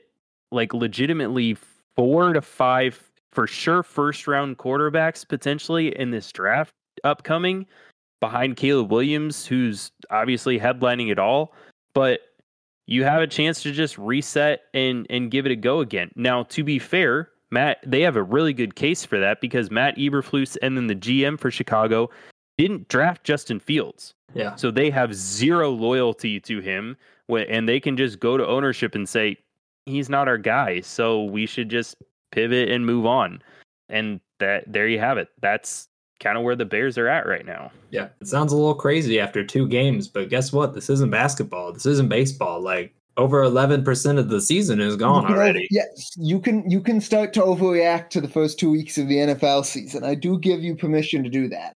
[0.51, 1.57] like legitimately
[1.95, 7.65] four to five for sure first round quarterbacks potentially in this draft upcoming
[8.19, 11.53] behind Caleb Williams, who's obviously headlining it all,
[11.93, 12.21] but
[12.85, 16.11] you have a chance to just reset and and give it a go again.
[16.15, 19.97] Now, to be fair, Matt, they have a really good case for that because Matt
[19.97, 22.09] Eberflus and then the GM for Chicago
[22.57, 24.13] didn't draft Justin Fields.
[24.33, 24.55] Yeah.
[24.55, 26.95] So they have zero loyalty to him
[27.29, 29.37] and they can just go to ownership and say
[29.85, 31.95] he's not our guy, so we should just
[32.31, 33.41] pivot and move on.
[33.89, 35.29] And that there you have it.
[35.41, 35.87] That's
[36.19, 37.71] kind of where the Bears are at right now.
[37.91, 40.73] Yeah, it sounds a little crazy after two games, but guess what?
[40.73, 41.71] This isn't basketball.
[41.73, 42.61] This isn't baseball.
[42.61, 45.59] Like over eleven percent of the season is gone You can already.
[45.59, 49.07] over- yes, you can you can start to overreact to the first two weeks of
[49.07, 50.03] the NFL season.
[50.03, 51.73] I do give you permission to do that.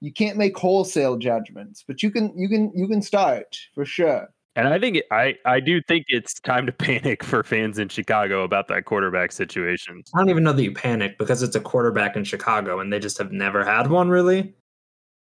[0.00, 4.28] You can't make wholesale judgments, but you can you can you can start for sure.
[4.56, 7.88] And I think it, I I do think it's time to panic for fans in
[7.88, 10.02] Chicago about that quarterback situation.
[10.14, 12.98] I don't even know that you panic because it's a quarterback in Chicago and they
[12.98, 14.54] just have never had one really.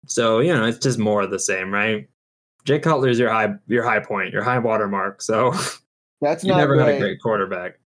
[0.08, 2.08] So you know, it's just more of the same, right?
[2.66, 5.22] Jay Cutler's your high your high point, your high watermark.
[5.22, 5.54] So
[6.22, 6.88] That's you not never great.
[6.88, 7.80] had a great quarterback.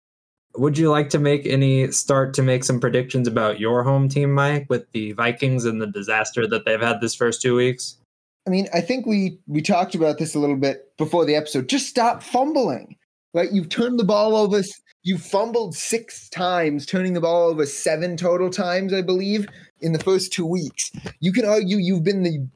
[0.56, 4.32] Would you like to make any start to make some predictions about your home team,
[4.32, 7.96] Mike, with the Vikings and the disaster that they've had this first two weeks?
[8.46, 11.68] I mean, I think we we talked about this a little bit before the episode.
[11.68, 12.96] Just stop fumbling.
[13.32, 13.50] Right?
[13.50, 14.62] You've turned the ball over.
[15.02, 19.46] You fumbled six times, turning the ball over seven total times, I believe,
[19.80, 20.90] in the first two weeks.
[21.20, 22.46] You can argue you've been the,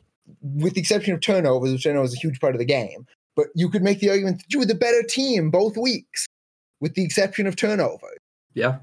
[0.42, 3.06] with the exception of turnovers, which I know is a huge part of the game,
[3.36, 6.26] but you could make the argument that you were the better team both weeks,
[6.80, 8.08] with the exception of turnover.
[8.54, 8.78] Yeah.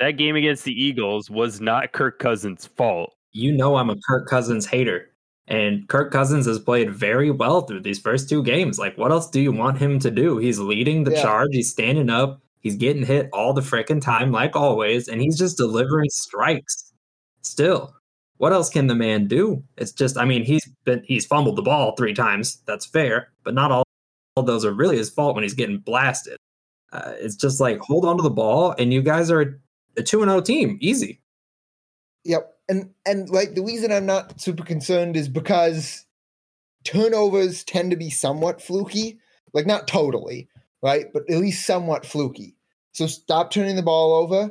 [0.00, 3.14] That game against the Eagles was not Kirk Cousins' fault.
[3.32, 5.10] You know I'm a Kirk Cousins hater.
[5.48, 8.78] And Kirk Cousins has played very well through these first two games.
[8.78, 10.36] Like, what else do you want him to do?
[10.36, 11.22] He's leading the Yeah.
[11.22, 11.48] charge.
[11.52, 12.42] He's standing up.
[12.60, 16.92] He's getting hit all the frickin' time, like always, and he's just delivering strikes.
[17.42, 17.94] Still,
[18.38, 19.62] what else can the man do?
[19.76, 22.62] It's just, I mean, he's been he's fumbled the ball three times.
[22.66, 23.84] That's fair, but not all,
[24.36, 26.38] all those are really his fault when he's getting blasted.
[26.92, 29.60] Uh, it's just like hold on to the ball, and you guys are
[29.96, 31.20] a two and zero team, easy.
[32.24, 32.54] Yep.
[32.68, 36.06] And and like the reason I'm not super concerned is because
[36.84, 39.18] turnovers tend to be somewhat fluky.
[39.52, 40.48] Like not totally,
[40.82, 41.06] right?
[41.12, 42.54] But at least somewhat fluky.
[42.92, 44.50] So stop turning the ball over.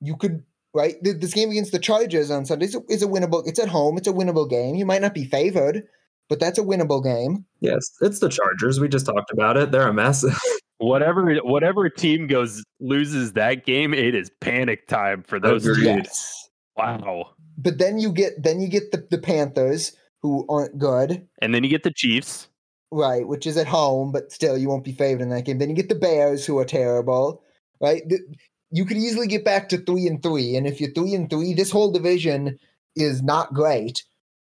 [0.00, 0.42] You could
[0.76, 0.94] right.
[1.02, 3.42] This game against the Chargers on Sunday is a, is a winnable.
[3.46, 3.96] It's at home.
[3.96, 4.74] It's a winnable game.
[4.76, 5.82] You might not be favored,
[6.28, 7.44] but that's a winnable game.
[7.60, 8.78] Yes, it's the Chargers.
[8.78, 9.72] We just talked about it.
[9.72, 10.24] They're a mess.
[10.78, 15.84] Whatever whatever team goes loses that game, it is panic time for those Agreed.
[15.84, 15.88] two.
[15.88, 16.50] Yes.
[16.76, 17.30] Wow.
[17.56, 21.26] But then you get then you get the, the Panthers who aren't good.
[21.40, 22.48] And then you get the Chiefs.
[22.92, 25.58] Right, which is at home, but still you won't be favored in that game.
[25.58, 27.42] Then you get the Bears, who are terrible.
[27.80, 28.20] Right, Th-
[28.70, 31.54] you could easily get back to three and three, and if you're three and three,
[31.54, 32.58] this whole division
[32.94, 34.04] is not great.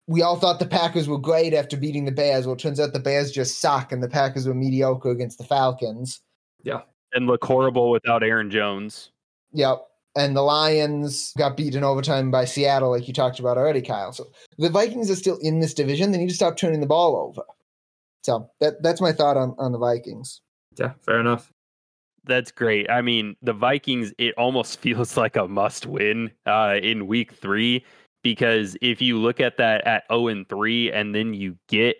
[0.06, 2.44] We all thought the Packers were great after beating the Bears.
[2.44, 5.44] Well, it turns out the Bears just suck, and the Packers were mediocre against the
[5.44, 6.20] Falcons.
[6.62, 9.10] Yeah, and look horrible without Aaron Jones.
[9.52, 9.86] Yep.
[10.14, 14.12] And the Lions got beat in overtime by Seattle, like you talked about already, Kyle.
[14.12, 16.12] So the Vikings are still in this division.
[16.12, 17.46] They need to stop turning the ball over.
[18.22, 20.42] So that that's my thought on, on the Vikings.
[20.78, 21.50] yeah, fair enough.
[22.24, 22.88] That's great.
[22.90, 27.84] I mean, the Vikings, it almost feels like a must win uh, in week three
[28.22, 31.96] because if you look at that at 0 and 3 and then you get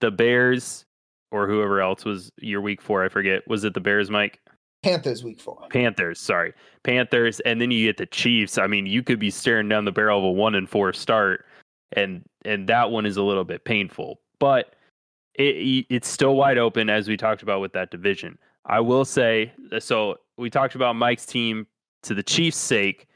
[0.00, 0.84] the Bears
[1.32, 3.46] or whoever else was your week four, I forget.
[3.48, 4.40] Was it the Bears, Mike?
[4.82, 5.66] Panthers week four.
[5.70, 6.52] Panthers, sorry.
[6.84, 8.58] Panthers, and then you get the Chiefs.
[8.58, 11.44] I mean, you could be staring down the barrel of a one and four start,
[11.92, 14.20] and and that one is a little bit painful.
[14.38, 14.76] But
[15.34, 18.38] it, it's still wide open as we talked about with that division.
[18.66, 20.16] I will say so.
[20.36, 21.66] We talked about Mike's team
[22.02, 23.06] to the Chiefs' sake.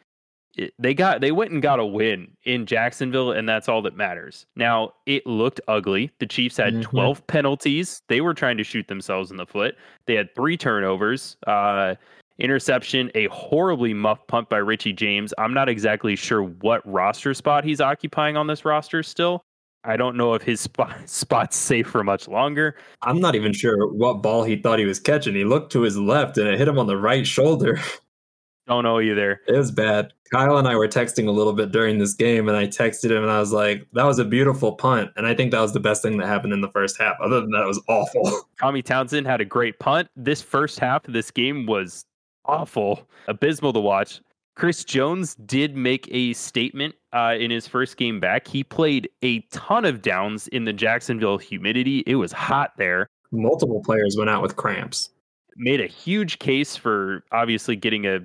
[0.56, 3.96] It, they got they went and got a win in Jacksonville, and that's all that
[3.96, 4.46] matters.
[4.56, 6.10] Now it looked ugly.
[6.18, 6.82] The Chiefs had Mhm.
[6.82, 8.02] twelve penalties.
[8.08, 9.76] They were trying to shoot themselves in the foot.
[10.06, 11.94] They had three turnovers, uh,
[12.38, 15.32] interception, a horribly muff punt by Richie James.
[15.38, 19.44] I'm not exactly sure what roster spot he's occupying on this roster still.
[19.84, 22.76] I don't know if his spot spot's safe for much longer.
[23.02, 25.34] I'm not even sure what ball he thought he was catching.
[25.34, 27.80] He looked to his left and it hit him on the right shoulder.
[28.66, 29.40] Don't know either.
[29.48, 30.12] It was bad.
[30.32, 33.22] Kyle and I were texting a little bit during this game, and I texted him
[33.22, 35.10] and I was like, that was a beautiful punt.
[35.16, 37.16] And I think that was the best thing that happened in the first half.
[37.20, 38.30] Other than that, it was awful.
[38.60, 40.08] Tommy Townsend had a great punt.
[40.14, 42.04] This first half of this game was
[42.44, 44.20] awful, abysmal to watch.
[44.56, 48.46] Chris Jones did make a statement uh, in his first game back.
[48.46, 52.02] He played a ton of downs in the Jacksonville humidity.
[52.06, 53.06] It was hot there.
[53.32, 55.10] Multiple players went out with cramps.
[55.56, 58.20] Made a huge case for obviously getting a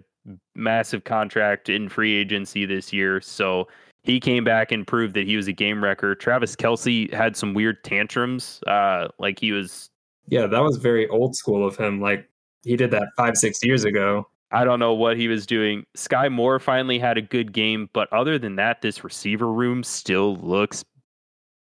[0.56, 3.22] massive contract in free agency this year.
[3.22, 3.68] So
[4.04, 6.16] he came back and proved that he was a game wrecker.
[6.16, 9.90] Travis Kelce had some weird tantrums, uh, like he was
[10.28, 12.02] Yeah, that was very old school of him.
[12.02, 12.30] Like
[12.64, 14.28] he did that five, six years ago.
[14.51, 15.86] I don't know what he was doing.
[15.97, 20.38] Skyy Moore finally had a good game, but other than that, this receiver room still
[20.38, 20.86] looks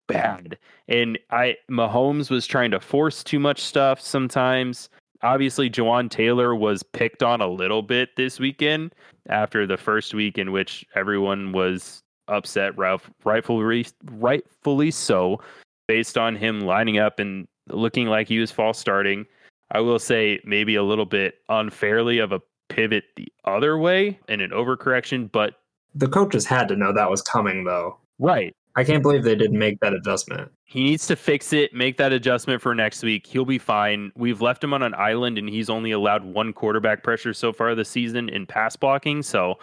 [0.09, 0.59] bad.
[0.89, 4.89] And I Mahomes was trying to force too much stuff sometimes.
[5.23, 8.95] Obviously, Jawaan Taylor was picked on a little bit this weekend
[9.29, 15.41] after the first week in which everyone was upset, Ralph, rightfully, rightfully so,
[15.89, 19.27] based on him lining up and looking like he was false starting.
[19.73, 24.41] I will say maybe a little bit unfairly of a pivot the other way and
[24.41, 25.57] an overcorrection, but
[25.95, 27.99] The coaches had to know that was coming, though.
[28.19, 28.55] right.
[28.77, 30.49] I can't believe they didn't make that adjustment.
[30.65, 33.27] He needs to fix it, make that adjustment for next week.
[33.27, 34.13] He'll be fine.
[34.15, 37.75] We've left him on an island and he's only allowed one quarterback pressure so far
[37.75, 39.59] this season in pass blocking, so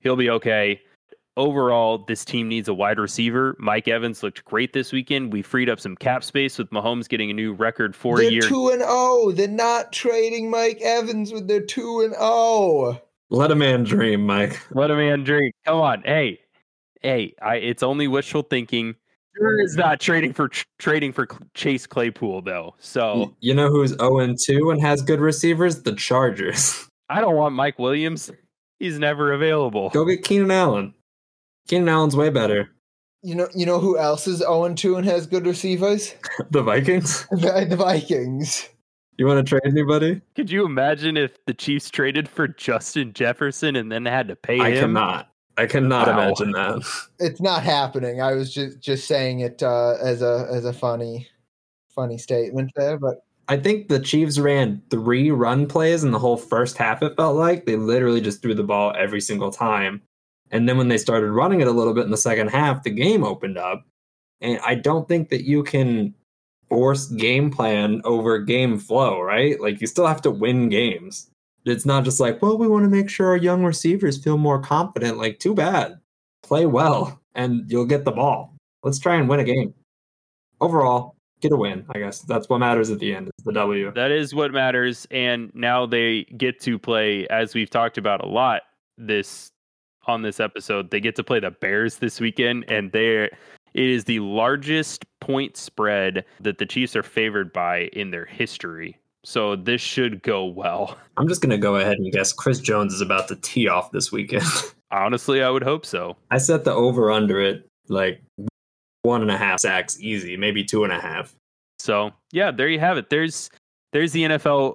[0.00, 0.82] he'll be okay.
[1.36, 3.56] Overall, this team needs a wide receiver.
[3.58, 5.34] Mike Evans looked great this weekend.
[5.34, 8.42] We freed up some cap space with Mahomes getting a new record four They're year.
[8.42, 9.32] two and zero.
[9.32, 12.92] They're not trading Mike Evans with their two and oh.
[12.92, 13.02] zero.
[13.28, 14.58] Let a man dream, Mike.
[14.70, 15.52] Let a man dream.
[15.66, 16.40] Come on, hey,
[17.02, 17.34] hey!
[17.42, 18.94] I it's only wishful thinking.
[19.36, 22.74] Sure is not trading for tr- trading for Chase Claypool though.
[22.78, 25.82] So You know who's 0 2 and has good receivers?
[25.82, 26.88] The Chargers.
[27.10, 28.30] I don't want Mike Williams.
[28.78, 29.90] He's never available.
[29.90, 30.94] Go get Keenan Allen.
[31.66, 32.70] Keenan Allen's way better.
[33.22, 36.14] You know, you know who else is zero and two and has good receivers?
[36.50, 37.26] The Vikings?
[37.30, 38.68] The, the Vikings.
[39.18, 40.20] You want to trade anybody?
[40.34, 44.60] Could you imagine if the Chiefs traded for Justin Jefferson and then had to pay
[44.60, 44.80] I him?
[44.94, 45.30] cannot.
[45.56, 46.12] I cannot Wow.
[46.12, 46.82] imagine that.
[47.18, 48.20] It's not happening.
[48.20, 51.26] I was just just saying it uh, as a as a funny
[51.88, 56.36] funny statement there, but I think the Chiefs ran three run plays in the whole
[56.36, 57.64] first half, it felt like.
[57.64, 60.02] They literally just threw the ball every single time.
[60.50, 62.90] And then when they started running it a little bit in the second half, the
[62.90, 63.84] game opened up.
[64.40, 66.14] And I don't think that you can
[66.68, 69.60] force game plan over game flow, right?
[69.60, 71.30] Like you still have to win games.
[71.64, 74.60] It's not just like, well, we want to make sure our young receivers feel more
[74.60, 75.18] confident.
[75.18, 75.98] Like, too bad.
[76.44, 78.54] Play well and you'll get the ball.
[78.84, 79.74] Let's try and win a game.
[80.60, 82.20] Overall, get a win, I guess.
[82.20, 83.28] That's what matters at the end.
[83.28, 83.92] It's the W.
[83.92, 85.08] That is what matters.
[85.10, 88.62] And now they get to play, as we've talked about a lot
[88.96, 89.50] this
[90.06, 93.24] on this episode, they get to play the Bears this weekend, and they
[93.76, 98.98] it is the largest point spread that the Chiefs are favored by in their history.
[99.24, 100.96] So this should go well.
[101.16, 104.10] I'm just gonna go ahead and guess Chris Jones is about to tee off this
[104.10, 104.44] weekend.
[104.90, 106.16] Honestly, I would hope so.
[106.30, 108.22] I set the over under it like
[109.02, 111.34] one and a half sacks easy, maybe two and a half.
[111.78, 113.10] So yeah, there you have it.
[113.10, 113.50] There's
[113.92, 114.74] there's the NFL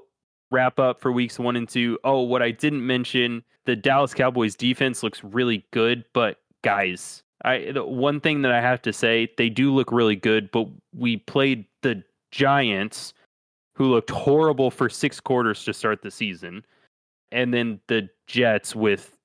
[0.51, 1.97] wrap up for weeks one and two.
[2.03, 7.71] Oh, what I didn't mention, the Dallas Cowboys defense looks really good, but guys, I
[7.73, 11.17] the one thing that I have to say, they do look really good, but we
[11.17, 13.13] played the Giants,
[13.75, 16.65] who looked horrible for six quarters to start the season,
[17.31, 19.17] and then the Jets with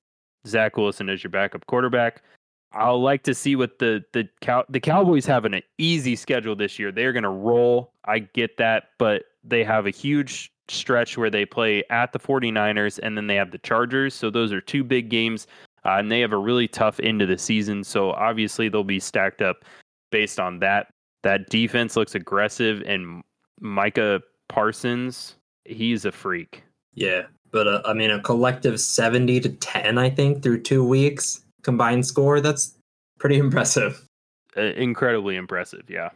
[0.47, 2.23] Zach Wilson as your backup quarterback.
[2.71, 6.79] I'll like to see what the the cow the Cowboys have an easy schedule this
[6.79, 6.93] year.
[6.93, 7.91] They're going to roll.
[8.05, 12.99] I get that, but they have a huge stretch where they play at the 49ers
[13.01, 14.13] and then they have the Chargers.
[14.13, 15.47] So those are two big games.
[15.85, 17.83] Uh, and they have a really tough end of the season.
[17.83, 19.63] So obviously they'll be stacked up
[20.11, 20.87] based on that.
[21.23, 23.23] That defense looks aggressive and
[23.59, 25.35] Micah Parsons,
[25.65, 26.63] he's a freak.
[26.93, 31.43] Yeah, but uh, I mean, a collective 70 to 10, I think, through two weeks
[31.63, 32.41] combined score.
[32.41, 32.77] That's
[33.19, 34.03] pretty impressive.
[34.55, 36.09] Uh, incredibly impressive, yeah.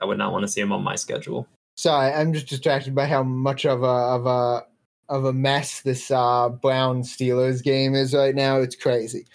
[0.00, 1.48] I would not want to see him on my schedule.
[1.76, 4.64] Sorry, I'm just distracted by how much of a of a
[5.08, 8.58] of a mess this uh, Brown Steelers game is right now.
[8.58, 9.26] It's crazy.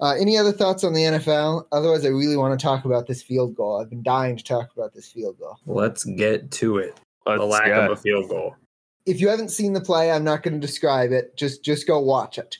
[0.00, 1.66] Uh, any other thoughts on the NFL?
[1.72, 3.80] Otherwise, I really want to talk about this field goal.
[3.80, 5.58] I've been dying to talk about this field goal.
[5.66, 6.98] Let's get to it.
[7.26, 7.86] Let's the lack go.
[7.86, 8.56] of a field goal.
[9.06, 11.36] if you haven't seen the play, I'm not going to describe it.
[11.36, 12.56] Just just go watch it.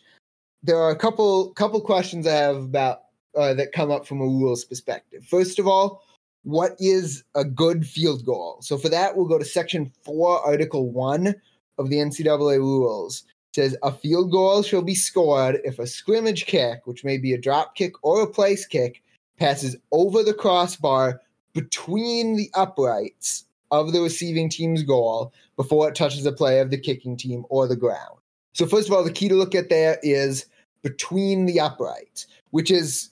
[0.62, 3.02] There are a couple couple questions I have about
[3.36, 5.24] uh, that come up from a rules perspective.
[5.24, 6.02] First of all,
[6.44, 8.58] what is a good field goal?
[8.62, 11.34] So for that, we'll go to section four, article one
[11.78, 13.24] of the NCAA rules.
[13.50, 17.32] It says a field goal shall be scored if a scrimmage kick, which may be
[17.32, 19.02] a drop kick or a place kick,
[19.38, 21.20] passes over the crossbar
[21.54, 26.78] between the uprights of the receiving team's goal before it touches a play of the
[26.78, 28.18] kicking team or the ground.
[28.52, 30.46] So, first of all, the key to look at there is
[30.82, 33.10] between the uprights, which is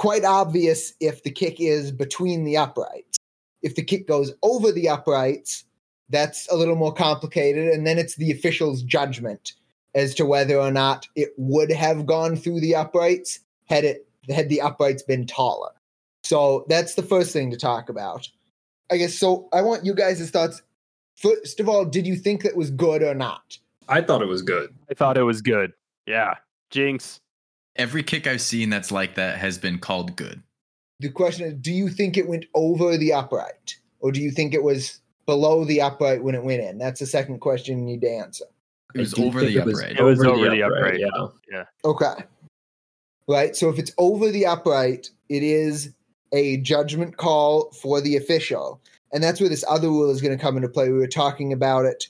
[0.00, 3.18] quite obvious if the kick is between the uprights.
[3.60, 5.66] If the kick goes over the uprights,
[6.08, 9.52] that's a little more complicated, and then it's the official's judgment
[9.94, 14.48] as to whether or not it would have gone through the uprights had it had
[14.48, 15.72] the uprights been taller.
[16.24, 18.26] So that's the first thing to talk about.
[18.90, 19.50] I guess so.
[19.52, 20.62] I want you guys' thoughts.
[21.16, 23.58] First of all, did you think that was good or not?
[23.86, 24.74] I thought it was good.
[24.90, 25.74] I thought it was good.
[26.06, 26.36] Yeah.
[26.70, 27.20] Jinx.
[27.80, 30.42] Every kick I've seen that's like that has been called good.
[30.98, 34.52] The question is, do you think it went over the upright, or do you think
[34.52, 36.76] it was below the upright when it went in?
[36.76, 38.44] That's the second question you need to answer.
[38.94, 39.98] It was over the it was upright.
[39.98, 41.00] It was over the upright.
[41.50, 41.64] Yeah.
[41.84, 42.24] Okay.
[43.26, 43.56] Right.
[43.56, 45.94] So if it's over the upright, it is
[46.32, 48.80] a judgment call for the official.
[49.12, 50.90] And that's where this other rule is going to come into play.
[50.90, 52.08] We were talking about it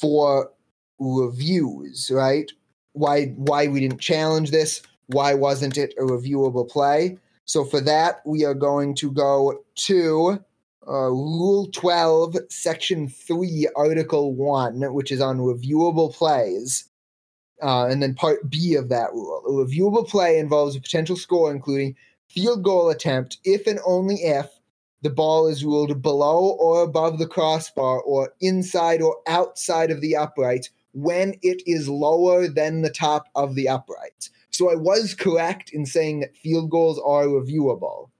[0.00, 0.50] for
[0.98, 2.50] reviews, right?
[2.94, 4.82] Why why we didn't challenge this?
[5.06, 7.18] Why wasn't it a reviewable play?
[7.44, 10.44] So for that, we are going to go to
[10.86, 16.88] uh, Rule 12, Section 3, Article 1, which is on reviewable plays.
[17.62, 19.42] Uh, and then part B of that rule.
[19.46, 21.96] A reviewable play involves a potential score, including
[22.28, 24.48] field goal attempt, if and only if
[25.02, 30.16] the ball is ruled below or above the crossbar or inside or outside of the
[30.16, 34.30] uprights when it is lower than the top of the uprights.
[34.54, 38.10] So I was correct in saying that field goals are reviewable.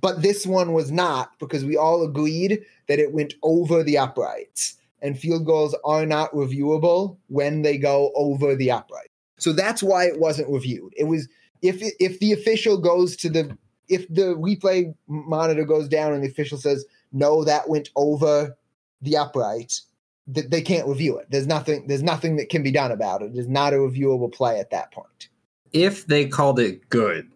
[0.00, 4.78] But this one was not because we all agreed that it went over the uprights
[5.02, 9.10] and field goals are not reviewable when they go over the upright.
[9.38, 10.94] So that's why it wasn't reviewed.
[10.96, 11.28] It was
[11.60, 13.54] if if the official goes to the
[13.88, 18.56] if the replay monitor goes down and the official says no that went over
[19.02, 19.78] the upright
[20.26, 21.26] that they can't review it.
[21.30, 23.32] There's nothing there's nothing that can be done about it.
[23.32, 25.28] It is not a reviewable play at that point.
[25.72, 27.30] If they called it good,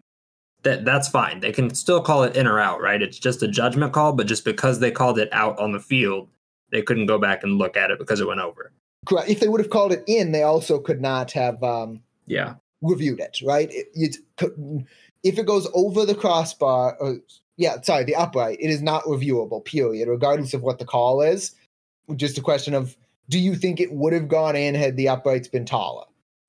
[0.63, 1.39] that that's fine.
[1.39, 3.01] They can still call it in or out, right?
[3.01, 6.29] It's just a judgment call, but just because they called it out on the field,
[6.71, 8.71] they couldn't go back and look at it because it went over.
[9.05, 9.29] Correct.
[9.29, 12.55] If they would have called it in, they also could not have um, Yeah.
[12.81, 13.71] reviewed it, right?
[13.71, 14.17] It, it's,
[15.23, 17.17] if it goes over the crossbar, or,
[17.55, 21.55] yeah, sorry, the upright, it is not reviewable, period, regardless of what the call is.
[22.15, 22.97] Just a question of
[23.29, 26.05] do you think it would have gone in had the uprights been taller?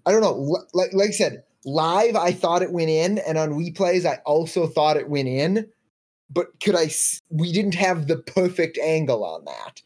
[0.06, 0.64] I don't know.
[0.72, 4.66] Like, like I said, live, I thought it went in, and on replays, I also
[4.66, 5.68] thought it went in.
[6.30, 6.90] But could I?
[7.30, 9.82] We didn't have the perfect angle on that.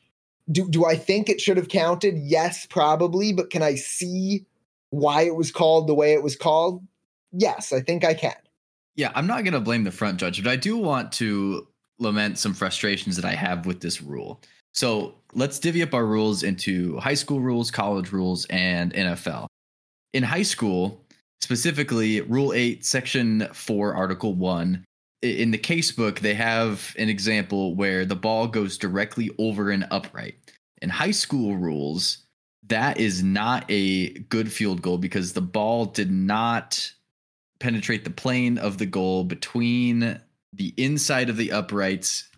[0.50, 2.18] Do do I think it should have counted?
[2.18, 3.32] Yes, probably.
[3.32, 4.44] But can I see
[4.90, 6.84] why it was called the way it was called?
[7.32, 8.34] Yes, I think I can.
[8.96, 11.66] Yeah, I'm not going to blame the front judge, but I do want to
[11.98, 14.40] lament some frustrations that I have with this rule.
[14.72, 19.46] So let's divvy up our rules into high school rules, college rules, and NFL.
[20.12, 21.01] In high school,
[21.42, 24.84] specifically, Rule 8, Section 4, Article 1,
[25.22, 30.34] in the casebook, they have an example where the ball goes directly over an upright.
[30.80, 32.18] In high school rules,
[32.68, 36.92] that is not a good field goal because the ball did not
[37.60, 40.20] penetrate the plane of the goal between
[40.52, 42.28] the inside of the uprights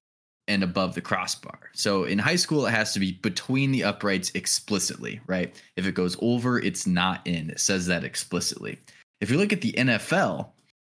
[0.47, 1.59] and above the crossbar.
[1.73, 5.55] So in high school, it has to be between the uprights explicitly, right?
[5.77, 7.51] If it goes over, it's not in.
[7.51, 8.79] It says that explicitly.
[9.25, 10.51] If you look at the NFL,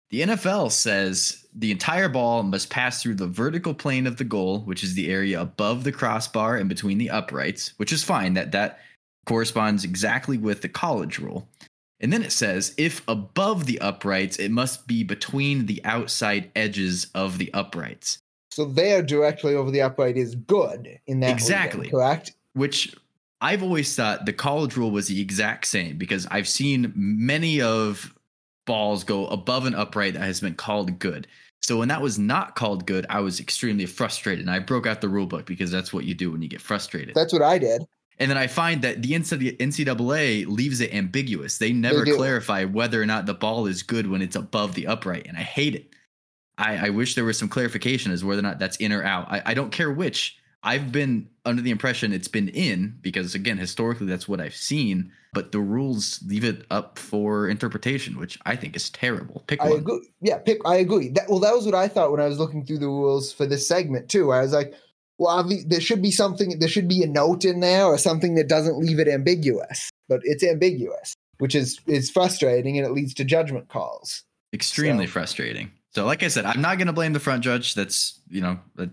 [0.09, 4.61] the NFL says the entire ball must pass through the vertical plane of the goal,
[4.61, 8.35] which is the area above the crossbar and between the uprights, which is fine.
[8.35, 8.79] That that
[9.25, 11.45] corresponds exactly with the college rule.
[11.99, 17.07] And then it says if above the uprights, it must be between the outside edges
[17.13, 18.17] of the uprights,
[18.49, 21.31] So there, directly over the upright is good in that.
[21.31, 21.89] Exactly.
[21.89, 22.31] correct.
[22.53, 22.95] which
[23.41, 28.15] I've always thought the college rule was the exact same because I've seen many of
[28.65, 31.27] balls go above an upright that has been called good.
[31.61, 34.45] So when that was not called good, I was extremely frustrated.
[34.45, 36.61] And I broke out the rule book because that's what you do when you get
[36.61, 37.13] frustrated.
[37.13, 37.83] That's what I did.
[38.19, 41.57] And then I find that the NCAA leaves it ambiguous.
[41.57, 42.15] They never do.
[42.15, 45.27] clarify whether or not the ball is good when it's above the upright.
[45.27, 45.95] And I hate it.
[46.57, 49.31] I, I wish there was some clarification as whether or not that's in or out.
[49.31, 50.37] I, I don't care which.
[50.63, 55.11] I've been under the impression it's been in because, again, historically, that's what I've seen.
[55.33, 59.43] But the rules leave it up for interpretation, which I think is terrible.
[59.47, 59.79] Pick I one.
[59.79, 60.09] agree.
[60.21, 60.59] Yeah, pick.
[60.65, 61.07] I agree.
[61.09, 63.45] That, well, that was what I thought when I was looking through the rules for
[63.45, 64.31] this segment too.
[64.33, 64.73] I was like,
[65.17, 66.59] well, there should be something.
[66.59, 69.89] There should be a note in there or something that doesn't leave it ambiguous.
[70.09, 74.23] But it's ambiguous, which is is frustrating, and it leads to judgment calls.
[74.53, 75.71] Extremely So- frustrating.
[75.93, 77.73] So, like I said, I'm not going to blame the front judge.
[77.75, 78.89] That's you know that,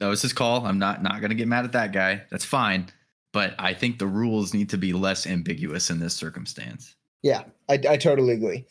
[0.00, 0.66] that was his call.
[0.66, 2.22] I'm not not going to get mad at that guy.
[2.30, 2.88] That's fine.
[3.32, 6.94] But I think the rules need to be less ambiguous in this circumstance.
[7.22, 8.66] Yeah, I, I totally agree.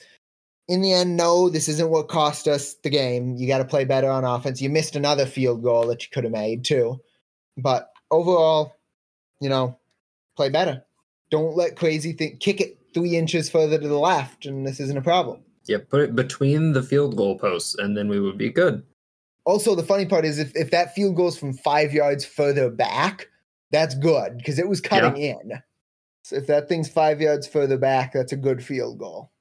[0.68, 3.36] In the end, no, this isn't what cost us the game.
[3.36, 4.62] You got to play better on offense.
[4.62, 7.02] You missed another field goal that you could have made too.
[7.58, 8.76] But overall,
[9.40, 9.78] you know,
[10.38, 10.84] play better.
[11.30, 14.98] Don't let crazy think kick it three inches further to the left, and this isn't
[14.98, 15.42] a problem.
[15.66, 18.84] Yeah, put it between the field goal posts and then we would be good.
[19.46, 23.28] Also, the funny part is if, if that field goes from five yards further back,
[23.72, 25.62] that's good because it was cutting in.
[26.24, 29.32] So if that thing's five yards further back, that's a good field goal.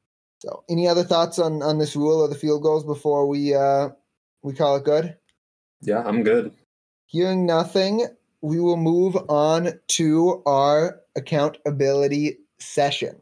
[0.40, 3.90] So, any other thoughts on on this rule or the field goals before we uh
[4.42, 5.16] we call it good?
[5.82, 6.52] Yeah, I'm good.
[7.06, 8.06] Hearing nothing,
[8.40, 13.20] we will move on to our accountability session.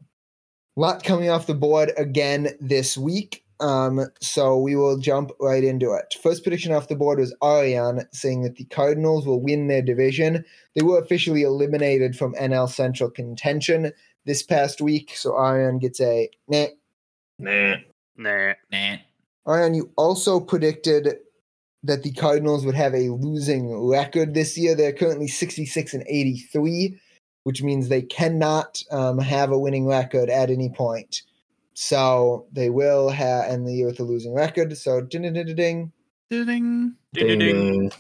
[0.77, 3.45] A lot coming off the board again this week.
[3.61, 6.15] Um, so we will jump right into it.
[6.23, 10.45] First prediction off the board was Ariane saying that the Cardinals will win their division.
[10.75, 13.93] They were officially eliminated from NL Central contention
[14.27, 15.13] this past week.
[15.17, 16.67] So Ariane gets a nah.
[17.39, 17.77] Nah.
[18.17, 18.53] Nah.
[18.71, 18.97] Nah.
[19.49, 21.17] Ariane, you also predicted
[21.83, 24.75] that the Cardinals would have a losing record this year.
[24.75, 27.01] They're currently 66 and 83,
[27.45, 31.23] which means they cannot um, have a winning record at any point.
[31.81, 34.77] So they will have end the year with a losing record.
[34.77, 35.93] So ding ding ding ding.
[36.29, 36.45] Ding.
[36.45, 37.93] Ding, ding, ding.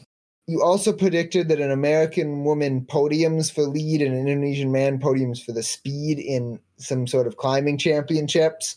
[0.48, 5.40] You also predicted that an American woman podiums for lead and an Indonesian man podiums
[5.40, 8.76] for the speed in some sort of climbing championships.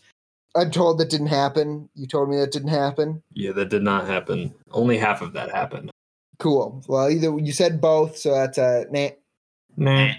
[0.55, 1.89] I'm told that didn't happen.
[1.95, 3.23] You told me that didn't happen.
[3.33, 4.53] Yeah, that did not happen.
[4.69, 5.89] Only half of that happened.
[6.37, 6.83] Cool.
[6.87, 9.09] Well, either you said both, so that's a nah.
[9.77, 10.13] Nah.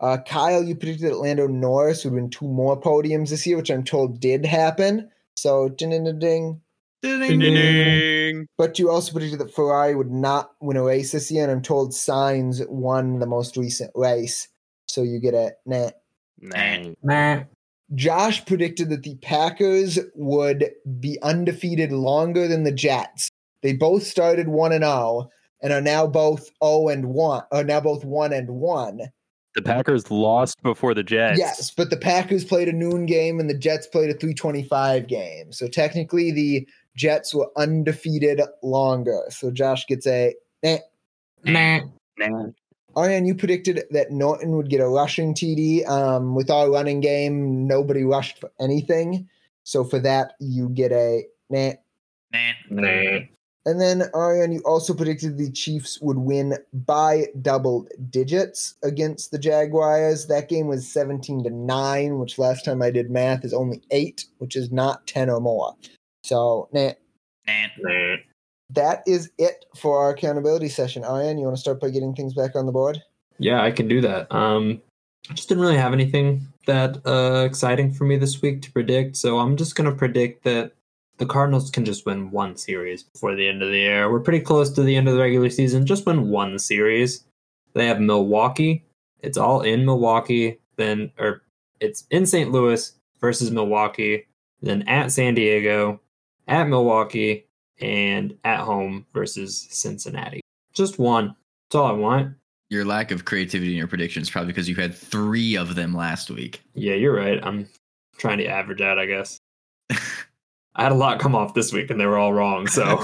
[0.00, 3.70] Uh, Kyle, you predicted that Lando Norris would win two more podiums this year, which
[3.70, 5.10] I'm told did happen.
[5.34, 6.60] So ding ding ding ding.
[7.02, 8.46] Ding.
[8.56, 11.62] But you also predicted that Ferrari would not win a race this year, and I'm
[11.62, 14.48] told Sainz won the most recent race.
[14.86, 15.90] So you get a nah.
[16.40, 16.92] Nah.
[17.02, 17.42] Nah.
[17.94, 20.70] Josh predicted that the Packers would
[21.00, 23.30] be undefeated longer than the Jets.
[23.62, 25.30] They both started 1 and 0
[25.60, 29.00] and are now both 0 and 1 are now both 1 and 1.
[29.54, 31.38] The Packers lost before the Jets.
[31.38, 35.52] Yes, but the Packers played a noon game and the Jets played a 325 game.
[35.52, 39.22] So technically the Jets were undefeated longer.
[39.28, 40.78] So Josh gets a eh.
[41.44, 41.80] Nah.
[42.18, 42.46] Nah.
[42.96, 45.88] Ariane, you predicted that Norton would get a rushing TD.
[45.88, 49.28] Um, with our running game, nobody rushed for anything.
[49.64, 51.72] So for that, you get a nah.
[52.32, 52.52] Nah.
[52.70, 53.18] Nah.
[53.66, 59.38] And then Ariane, you also predicted the Chiefs would win by double digits against the
[59.38, 60.26] Jaguars.
[60.28, 64.24] That game was 17 to 9, which last time I did math is only 8,
[64.38, 65.74] which is not 10 or more.
[66.24, 66.92] So, nah.
[67.46, 67.66] Nah.
[67.78, 68.16] Nah.
[68.70, 71.04] That is it for our accountability session.
[71.04, 73.02] Ariane, you want to start by getting things back on the board?
[73.38, 74.32] Yeah, I can do that.
[74.32, 74.80] Um,
[75.28, 79.16] I just didn't really have anything that uh, exciting for me this week to predict,
[79.16, 80.72] so I'm just gonna predict that
[81.20, 84.10] the Cardinals can just win one series before the end of the year.
[84.10, 85.84] We're pretty close to the end of the regular season.
[85.84, 87.24] Just win one series.
[87.74, 88.86] They have Milwaukee.
[89.20, 90.58] It's all in Milwaukee.
[90.76, 91.42] Then, or
[91.78, 92.50] it's in St.
[92.50, 94.26] Louis versus Milwaukee.
[94.62, 96.00] Then at San Diego,
[96.48, 97.46] at Milwaukee,
[97.82, 100.40] and at home versus Cincinnati.
[100.72, 101.36] Just one.
[101.68, 102.34] That's all I want.
[102.70, 106.30] Your lack of creativity in your predictions probably because you had three of them last
[106.30, 106.62] week.
[106.72, 107.38] Yeah, you're right.
[107.42, 107.68] I'm
[108.16, 109.38] trying to average out, I guess.
[110.76, 112.66] I had a lot come off this week and they were all wrong.
[112.66, 113.02] So,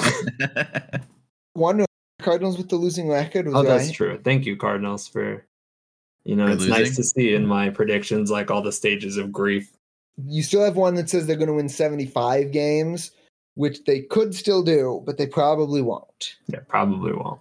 [1.55, 1.85] One
[2.21, 3.95] Cardinals with the losing record was oh, that's right.
[3.95, 4.21] true.
[4.23, 5.45] Thank you, Cardinals, for
[6.25, 6.75] you know, For it's losing?
[6.79, 9.71] nice to see in my predictions like all the stages of grief.
[10.27, 13.11] You still have one that says they're going to win 75 games,
[13.55, 16.37] which they could still do, but they probably won't.
[16.47, 17.41] Yeah, probably won't.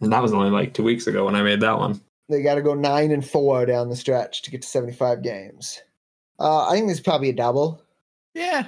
[0.00, 2.00] And that was only like two weeks ago when I made that one.
[2.28, 5.80] They got to go nine and four down the stretch to get to 75 games.
[6.40, 7.80] Uh, I think this is probably a double.
[8.34, 8.66] yeah.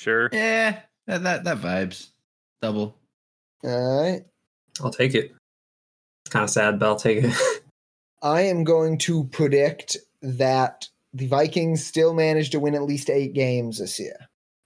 [0.00, 0.30] Sure.
[0.32, 0.80] Yeah.
[1.06, 2.08] That, that that vibes.
[2.62, 2.96] Double.
[3.62, 4.24] All right.
[4.82, 5.34] I'll take it.
[6.24, 7.62] It's kind of sad, but I'll take it.
[8.22, 13.34] I am going to predict that the Vikings still manage to win at least eight
[13.34, 14.16] games this year.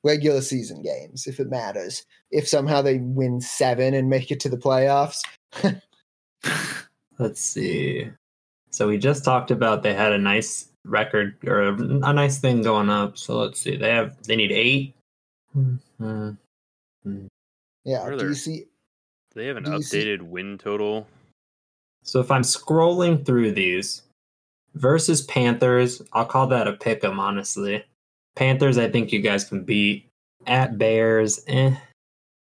[0.05, 2.07] Regular season games, if it matters.
[2.31, 5.19] If somehow they win seven and make it to the playoffs.
[7.19, 8.09] Let's see.
[8.71, 12.63] So we just talked about they had a nice record or a, a nice thing
[12.63, 13.19] going up.
[13.19, 13.77] So let's see.
[13.77, 14.95] They have they need eight.
[15.57, 16.37] Mhm.
[17.85, 18.11] Yeah.
[18.11, 18.61] Do there- you see?
[18.61, 21.07] Do they have an Do you see- updated win total?
[22.03, 24.03] So if I'm scrolling through these
[24.75, 27.85] versus Panthers, I'll call that a pick 'em, honestly.
[28.37, 30.07] Panthers, I think you guys can beat.
[30.47, 31.77] At Bears, eh.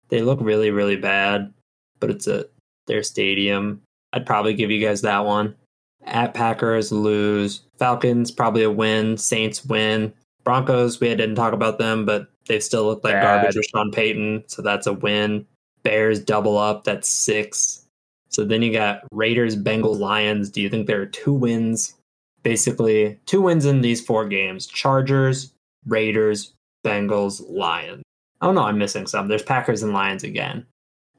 [0.09, 1.53] They look really, really bad,
[1.99, 2.47] but it's a
[2.88, 3.82] their stadium.
[4.11, 5.55] I'd probably give you guys that one.
[6.03, 7.61] At Packers, lose.
[7.78, 9.18] Falcons, probably a win.
[9.18, 10.14] Saints win.
[10.44, 13.24] Broncos, we didn't talk about them, but they still look like Bad.
[13.24, 15.46] garbage with Sean Payton, so that's a win.
[15.84, 17.86] Bears double up, that's six.
[18.30, 20.50] So then you got Raiders, Bengals, Lions.
[20.50, 21.94] Do you think there are two wins?
[22.41, 25.54] Basically, two wins in these four games Chargers,
[25.86, 28.04] Raiders, Bengals, Lions.
[28.41, 29.28] Oh no, I'm missing some.
[29.28, 30.66] There's Packers and Lions again.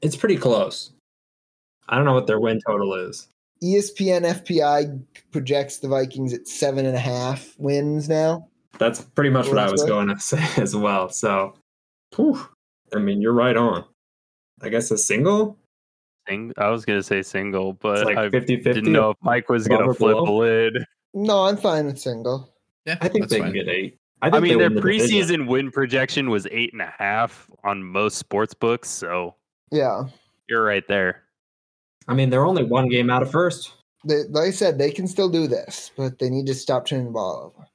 [0.03, 0.93] It's pretty close.
[1.89, 3.29] I don't know what their win total is.
[3.63, 8.49] ESPN FPI projects the Vikings at seven and a half wins now.
[8.79, 11.09] That's pretty much what I was going to say as well.
[11.09, 11.55] So,
[12.17, 12.47] whew,
[12.95, 13.85] I mean, you're right on.
[14.63, 15.59] I guess a single?
[16.29, 18.73] I was gonna say single, It's but like I 50 50.
[18.73, 20.25] didn't know if Mike was gonna flip below?
[20.25, 20.85] a lid.
[21.13, 22.49] No, I'm fine with single.
[22.87, 22.97] Yeah.
[23.03, 23.53] I think they fine.
[23.53, 23.99] can get eight.
[24.23, 25.19] I think mean, their win the division.
[25.19, 29.35] preseason win projection was eight and a half on most sports books, so
[29.71, 30.05] Yeah.
[30.49, 31.25] you're right there.
[32.09, 33.75] I mean, they're only one game out of first.
[34.07, 37.05] They, like I said, they can still do this, but they need to stop turning
[37.07, 37.67] the ball over.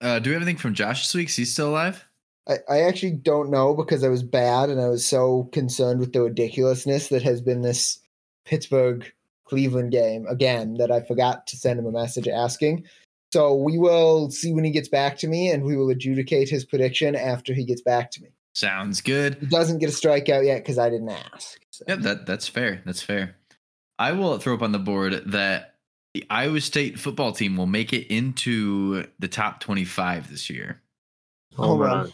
[0.00, 1.28] Uh, do we have anything from Josh this week?
[1.28, 2.04] Is he still alive?
[2.48, 6.12] I, I actually don't know because I was bad and I was so concerned with
[6.12, 7.98] the ridiculousness that has been this
[8.44, 9.10] Pittsburgh
[9.44, 12.84] Cleveland game again that I forgot to send him a message asking.
[13.32, 16.64] So we will see when he gets back to me and we will adjudicate his
[16.64, 18.28] prediction after he gets back to me.
[18.54, 19.36] Sounds good.
[19.40, 21.60] He doesn't get a strikeout yet because I didn't ask.
[21.70, 21.84] So.
[21.86, 22.82] Yep, that that's fair.
[22.84, 23.36] That's fair.
[23.98, 25.74] I will throw up on the board that
[26.18, 30.80] the Iowa State football team will make it into the top 25 this year.
[31.54, 31.96] Home Home run.
[31.98, 32.12] run.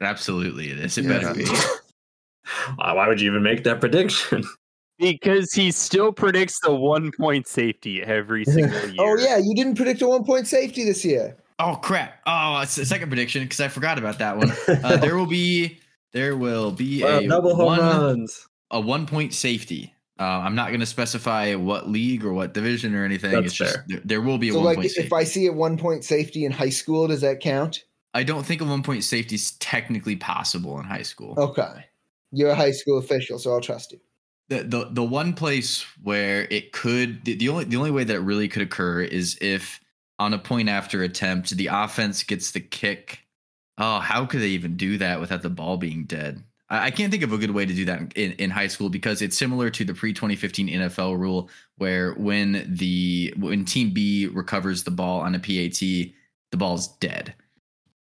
[0.00, 0.96] Absolutely, it is.
[0.96, 1.20] It Yeah.
[1.20, 1.44] better be.
[2.76, 4.44] Why would you even make that prediction?
[5.00, 8.94] Because he still predicts the one point safety every single year.
[9.00, 11.36] Oh yeah, you didn't predict a one point safety this year.
[11.58, 12.20] Oh crap!
[12.26, 14.52] Oh, it's the second prediction because I forgot about that one.
[14.68, 15.80] Uh, there will be
[16.12, 18.46] there will be Wow, a double home one, runs.
[18.70, 19.92] a one point safety.
[20.18, 23.32] Uh, I'm not going to specify what league or what division or anything.
[23.32, 23.84] That's it's just fair.
[23.88, 25.14] there, there will be a So one like point if safety.
[25.14, 27.84] I see a one point safety in high school, does that count?
[28.14, 31.34] I don't think a one point safety is technically possible in high school.
[31.36, 31.86] Okay.
[32.30, 34.00] You're a high school official, so I'll trust you.
[34.48, 38.14] The, the the one place where it could the, the only the only way that
[38.14, 39.80] it really could occur is if
[40.18, 43.20] on a point after attempt the offense gets the kick.
[43.78, 46.44] Oh, how could they even do that without the ball being dead?
[46.68, 48.88] I, I can't think of a good way to do that in, in high school
[48.88, 54.26] because it's similar to the pre 2015 NFL rule where when the when team B
[54.26, 56.12] recovers the ball on a PAT, the
[56.52, 57.34] ball's dead.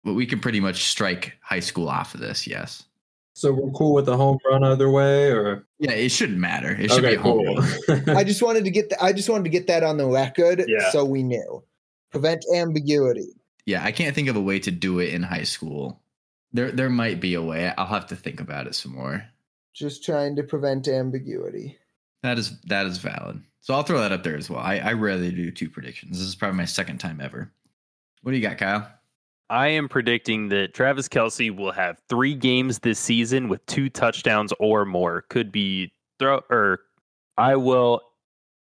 [0.05, 2.85] But we can pretty much strike high school off of this, yes.
[3.35, 6.77] So we're cool with the home run either way, or Yeah, it shouldn't matter.
[6.79, 7.45] It should be a home
[7.89, 8.09] run.
[8.17, 10.65] I just wanted to get the, I just wanted to get that on the record
[10.67, 10.91] Yeah.
[10.91, 11.63] so we knew.
[12.11, 13.29] Prevent ambiguity.
[13.65, 16.01] Yeah, I can't think of a way to do it in high school.
[16.53, 17.73] There there might be a way.
[17.77, 19.25] I'll have to think about it some more.
[19.75, 21.79] Just trying to prevent ambiguity.
[22.23, 23.43] That is that is valid.
[23.61, 24.61] So I'll throw that up there as well.
[24.61, 26.19] I, I rarely do two predictions.
[26.19, 27.53] This is probably my second time ever.
[28.23, 28.91] What do you got, Kyle?
[29.51, 34.53] I am predicting that Travis Kelce will have three games this season with two touchdowns
[34.59, 35.23] or more.
[35.29, 36.81] Could be throw or
[37.37, 38.03] I will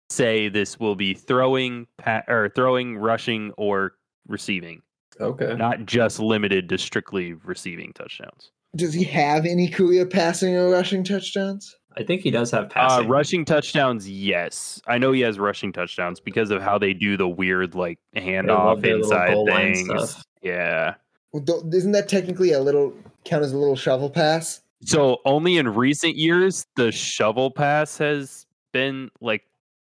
[0.10, 3.94] say this will be throwing, pa- or throwing, rushing, or
[4.28, 4.82] receiving,
[5.20, 5.56] okay.
[5.56, 8.52] not just limited to strictly receiving touchdowns.
[8.76, 11.76] Does he have any career passing or rushing touchdowns?
[11.98, 13.08] I think he does have Uh, passing.
[13.08, 14.80] rushing touchdowns, yes.
[14.88, 18.24] I know he has rushing touchdowns because of how they do the weird like love
[18.24, 20.24] handoff inside things.
[20.44, 20.96] Yeah.
[21.34, 21.44] Well,
[21.74, 22.94] isn't that technically a little
[23.26, 24.62] count as a little shovel pass?
[24.84, 29.42] So only in recent years the shovel pass has been like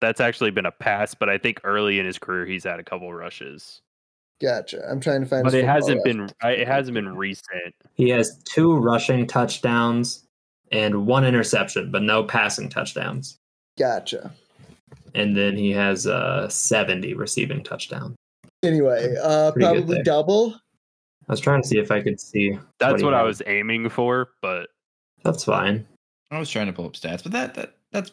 [0.01, 2.85] that's actually been a pass, but I think early in his career he's had a
[2.85, 3.81] couple rushes.
[4.41, 4.83] Gotcha.
[4.89, 5.45] I'm trying to find.
[5.45, 6.61] But it hasn't been reference.
[6.61, 7.75] It hasn't been recent.
[7.95, 10.25] He has two rushing touchdowns
[10.73, 13.39] and one interception, but no passing touchdowns.
[13.79, 14.33] Gotcha.
[15.15, 18.17] And then he has uh 70 receiving touchdowns.
[18.63, 20.55] Anyway, uh, Pretty probably double.
[21.29, 22.59] I was trying to see if I could see.
[22.79, 24.69] That's he what I was aiming for, but
[25.25, 25.87] That's fine.
[26.31, 28.11] I was trying to pull up stats, but that that that's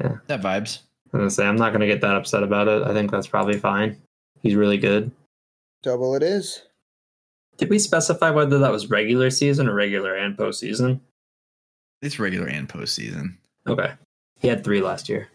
[0.00, 0.18] Yeah.
[0.28, 0.80] that vibes.
[1.12, 2.82] I'm gonna say I'm not gonna get that upset about it.
[2.82, 3.96] I think that's probably fine.
[4.42, 5.10] He's really good.
[5.86, 6.62] Double it is.
[7.58, 10.98] Did we specify whether that was regular season or regular and postseason?
[12.02, 13.36] It's regular and postseason.
[13.68, 13.92] Okay.
[14.40, 15.28] He had three last year.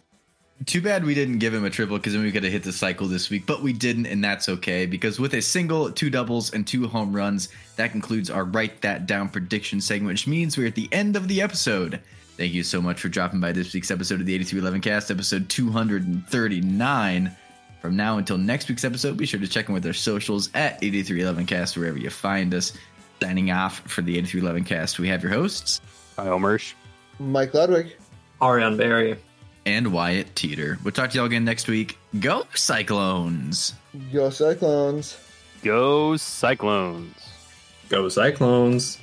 [0.66, 2.74] Too bad we didn't give him a triple because then we could have hit the
[2.74, 6.54] cycle this week, but we didn't, and that's okay because with a single, two doubles,
[6.54, 7.48] and two home runs,
[7.78, 11.30] that concludes our Write That Down prediction segment, which means we're at the end of
[11.30, 12.02] the episode.
[12.36, 15.48] Thank you so much for dropping by this week's episode of the 8311 Cast, episode
[15.48, 17.38] 239.
[17.82, 20.82] From now until next week's episode, be sure to check in with our socials at
[20.84, 22.74] 8311 Cast wherever you find us.
[23.20, 25.82] Signing off for the 8311 Cast, we have your hosts
[26.16, 26.74] Kyle Omersh.
[27.20, 27.96] Mike Ludwig.
[28.42, 29.18] Ariane Barry,
[29.66, 30.80] and Wyatt Teeter.
[30.84, 31.98] We'll talk to y'all again next week.
[32.20, 33.74] Go Cyclones!
[34.12, 35.18] Go Cyclones.
[35.64, 37.16] Go Cyclones.
[37.90, 38.98] Go Cyclones.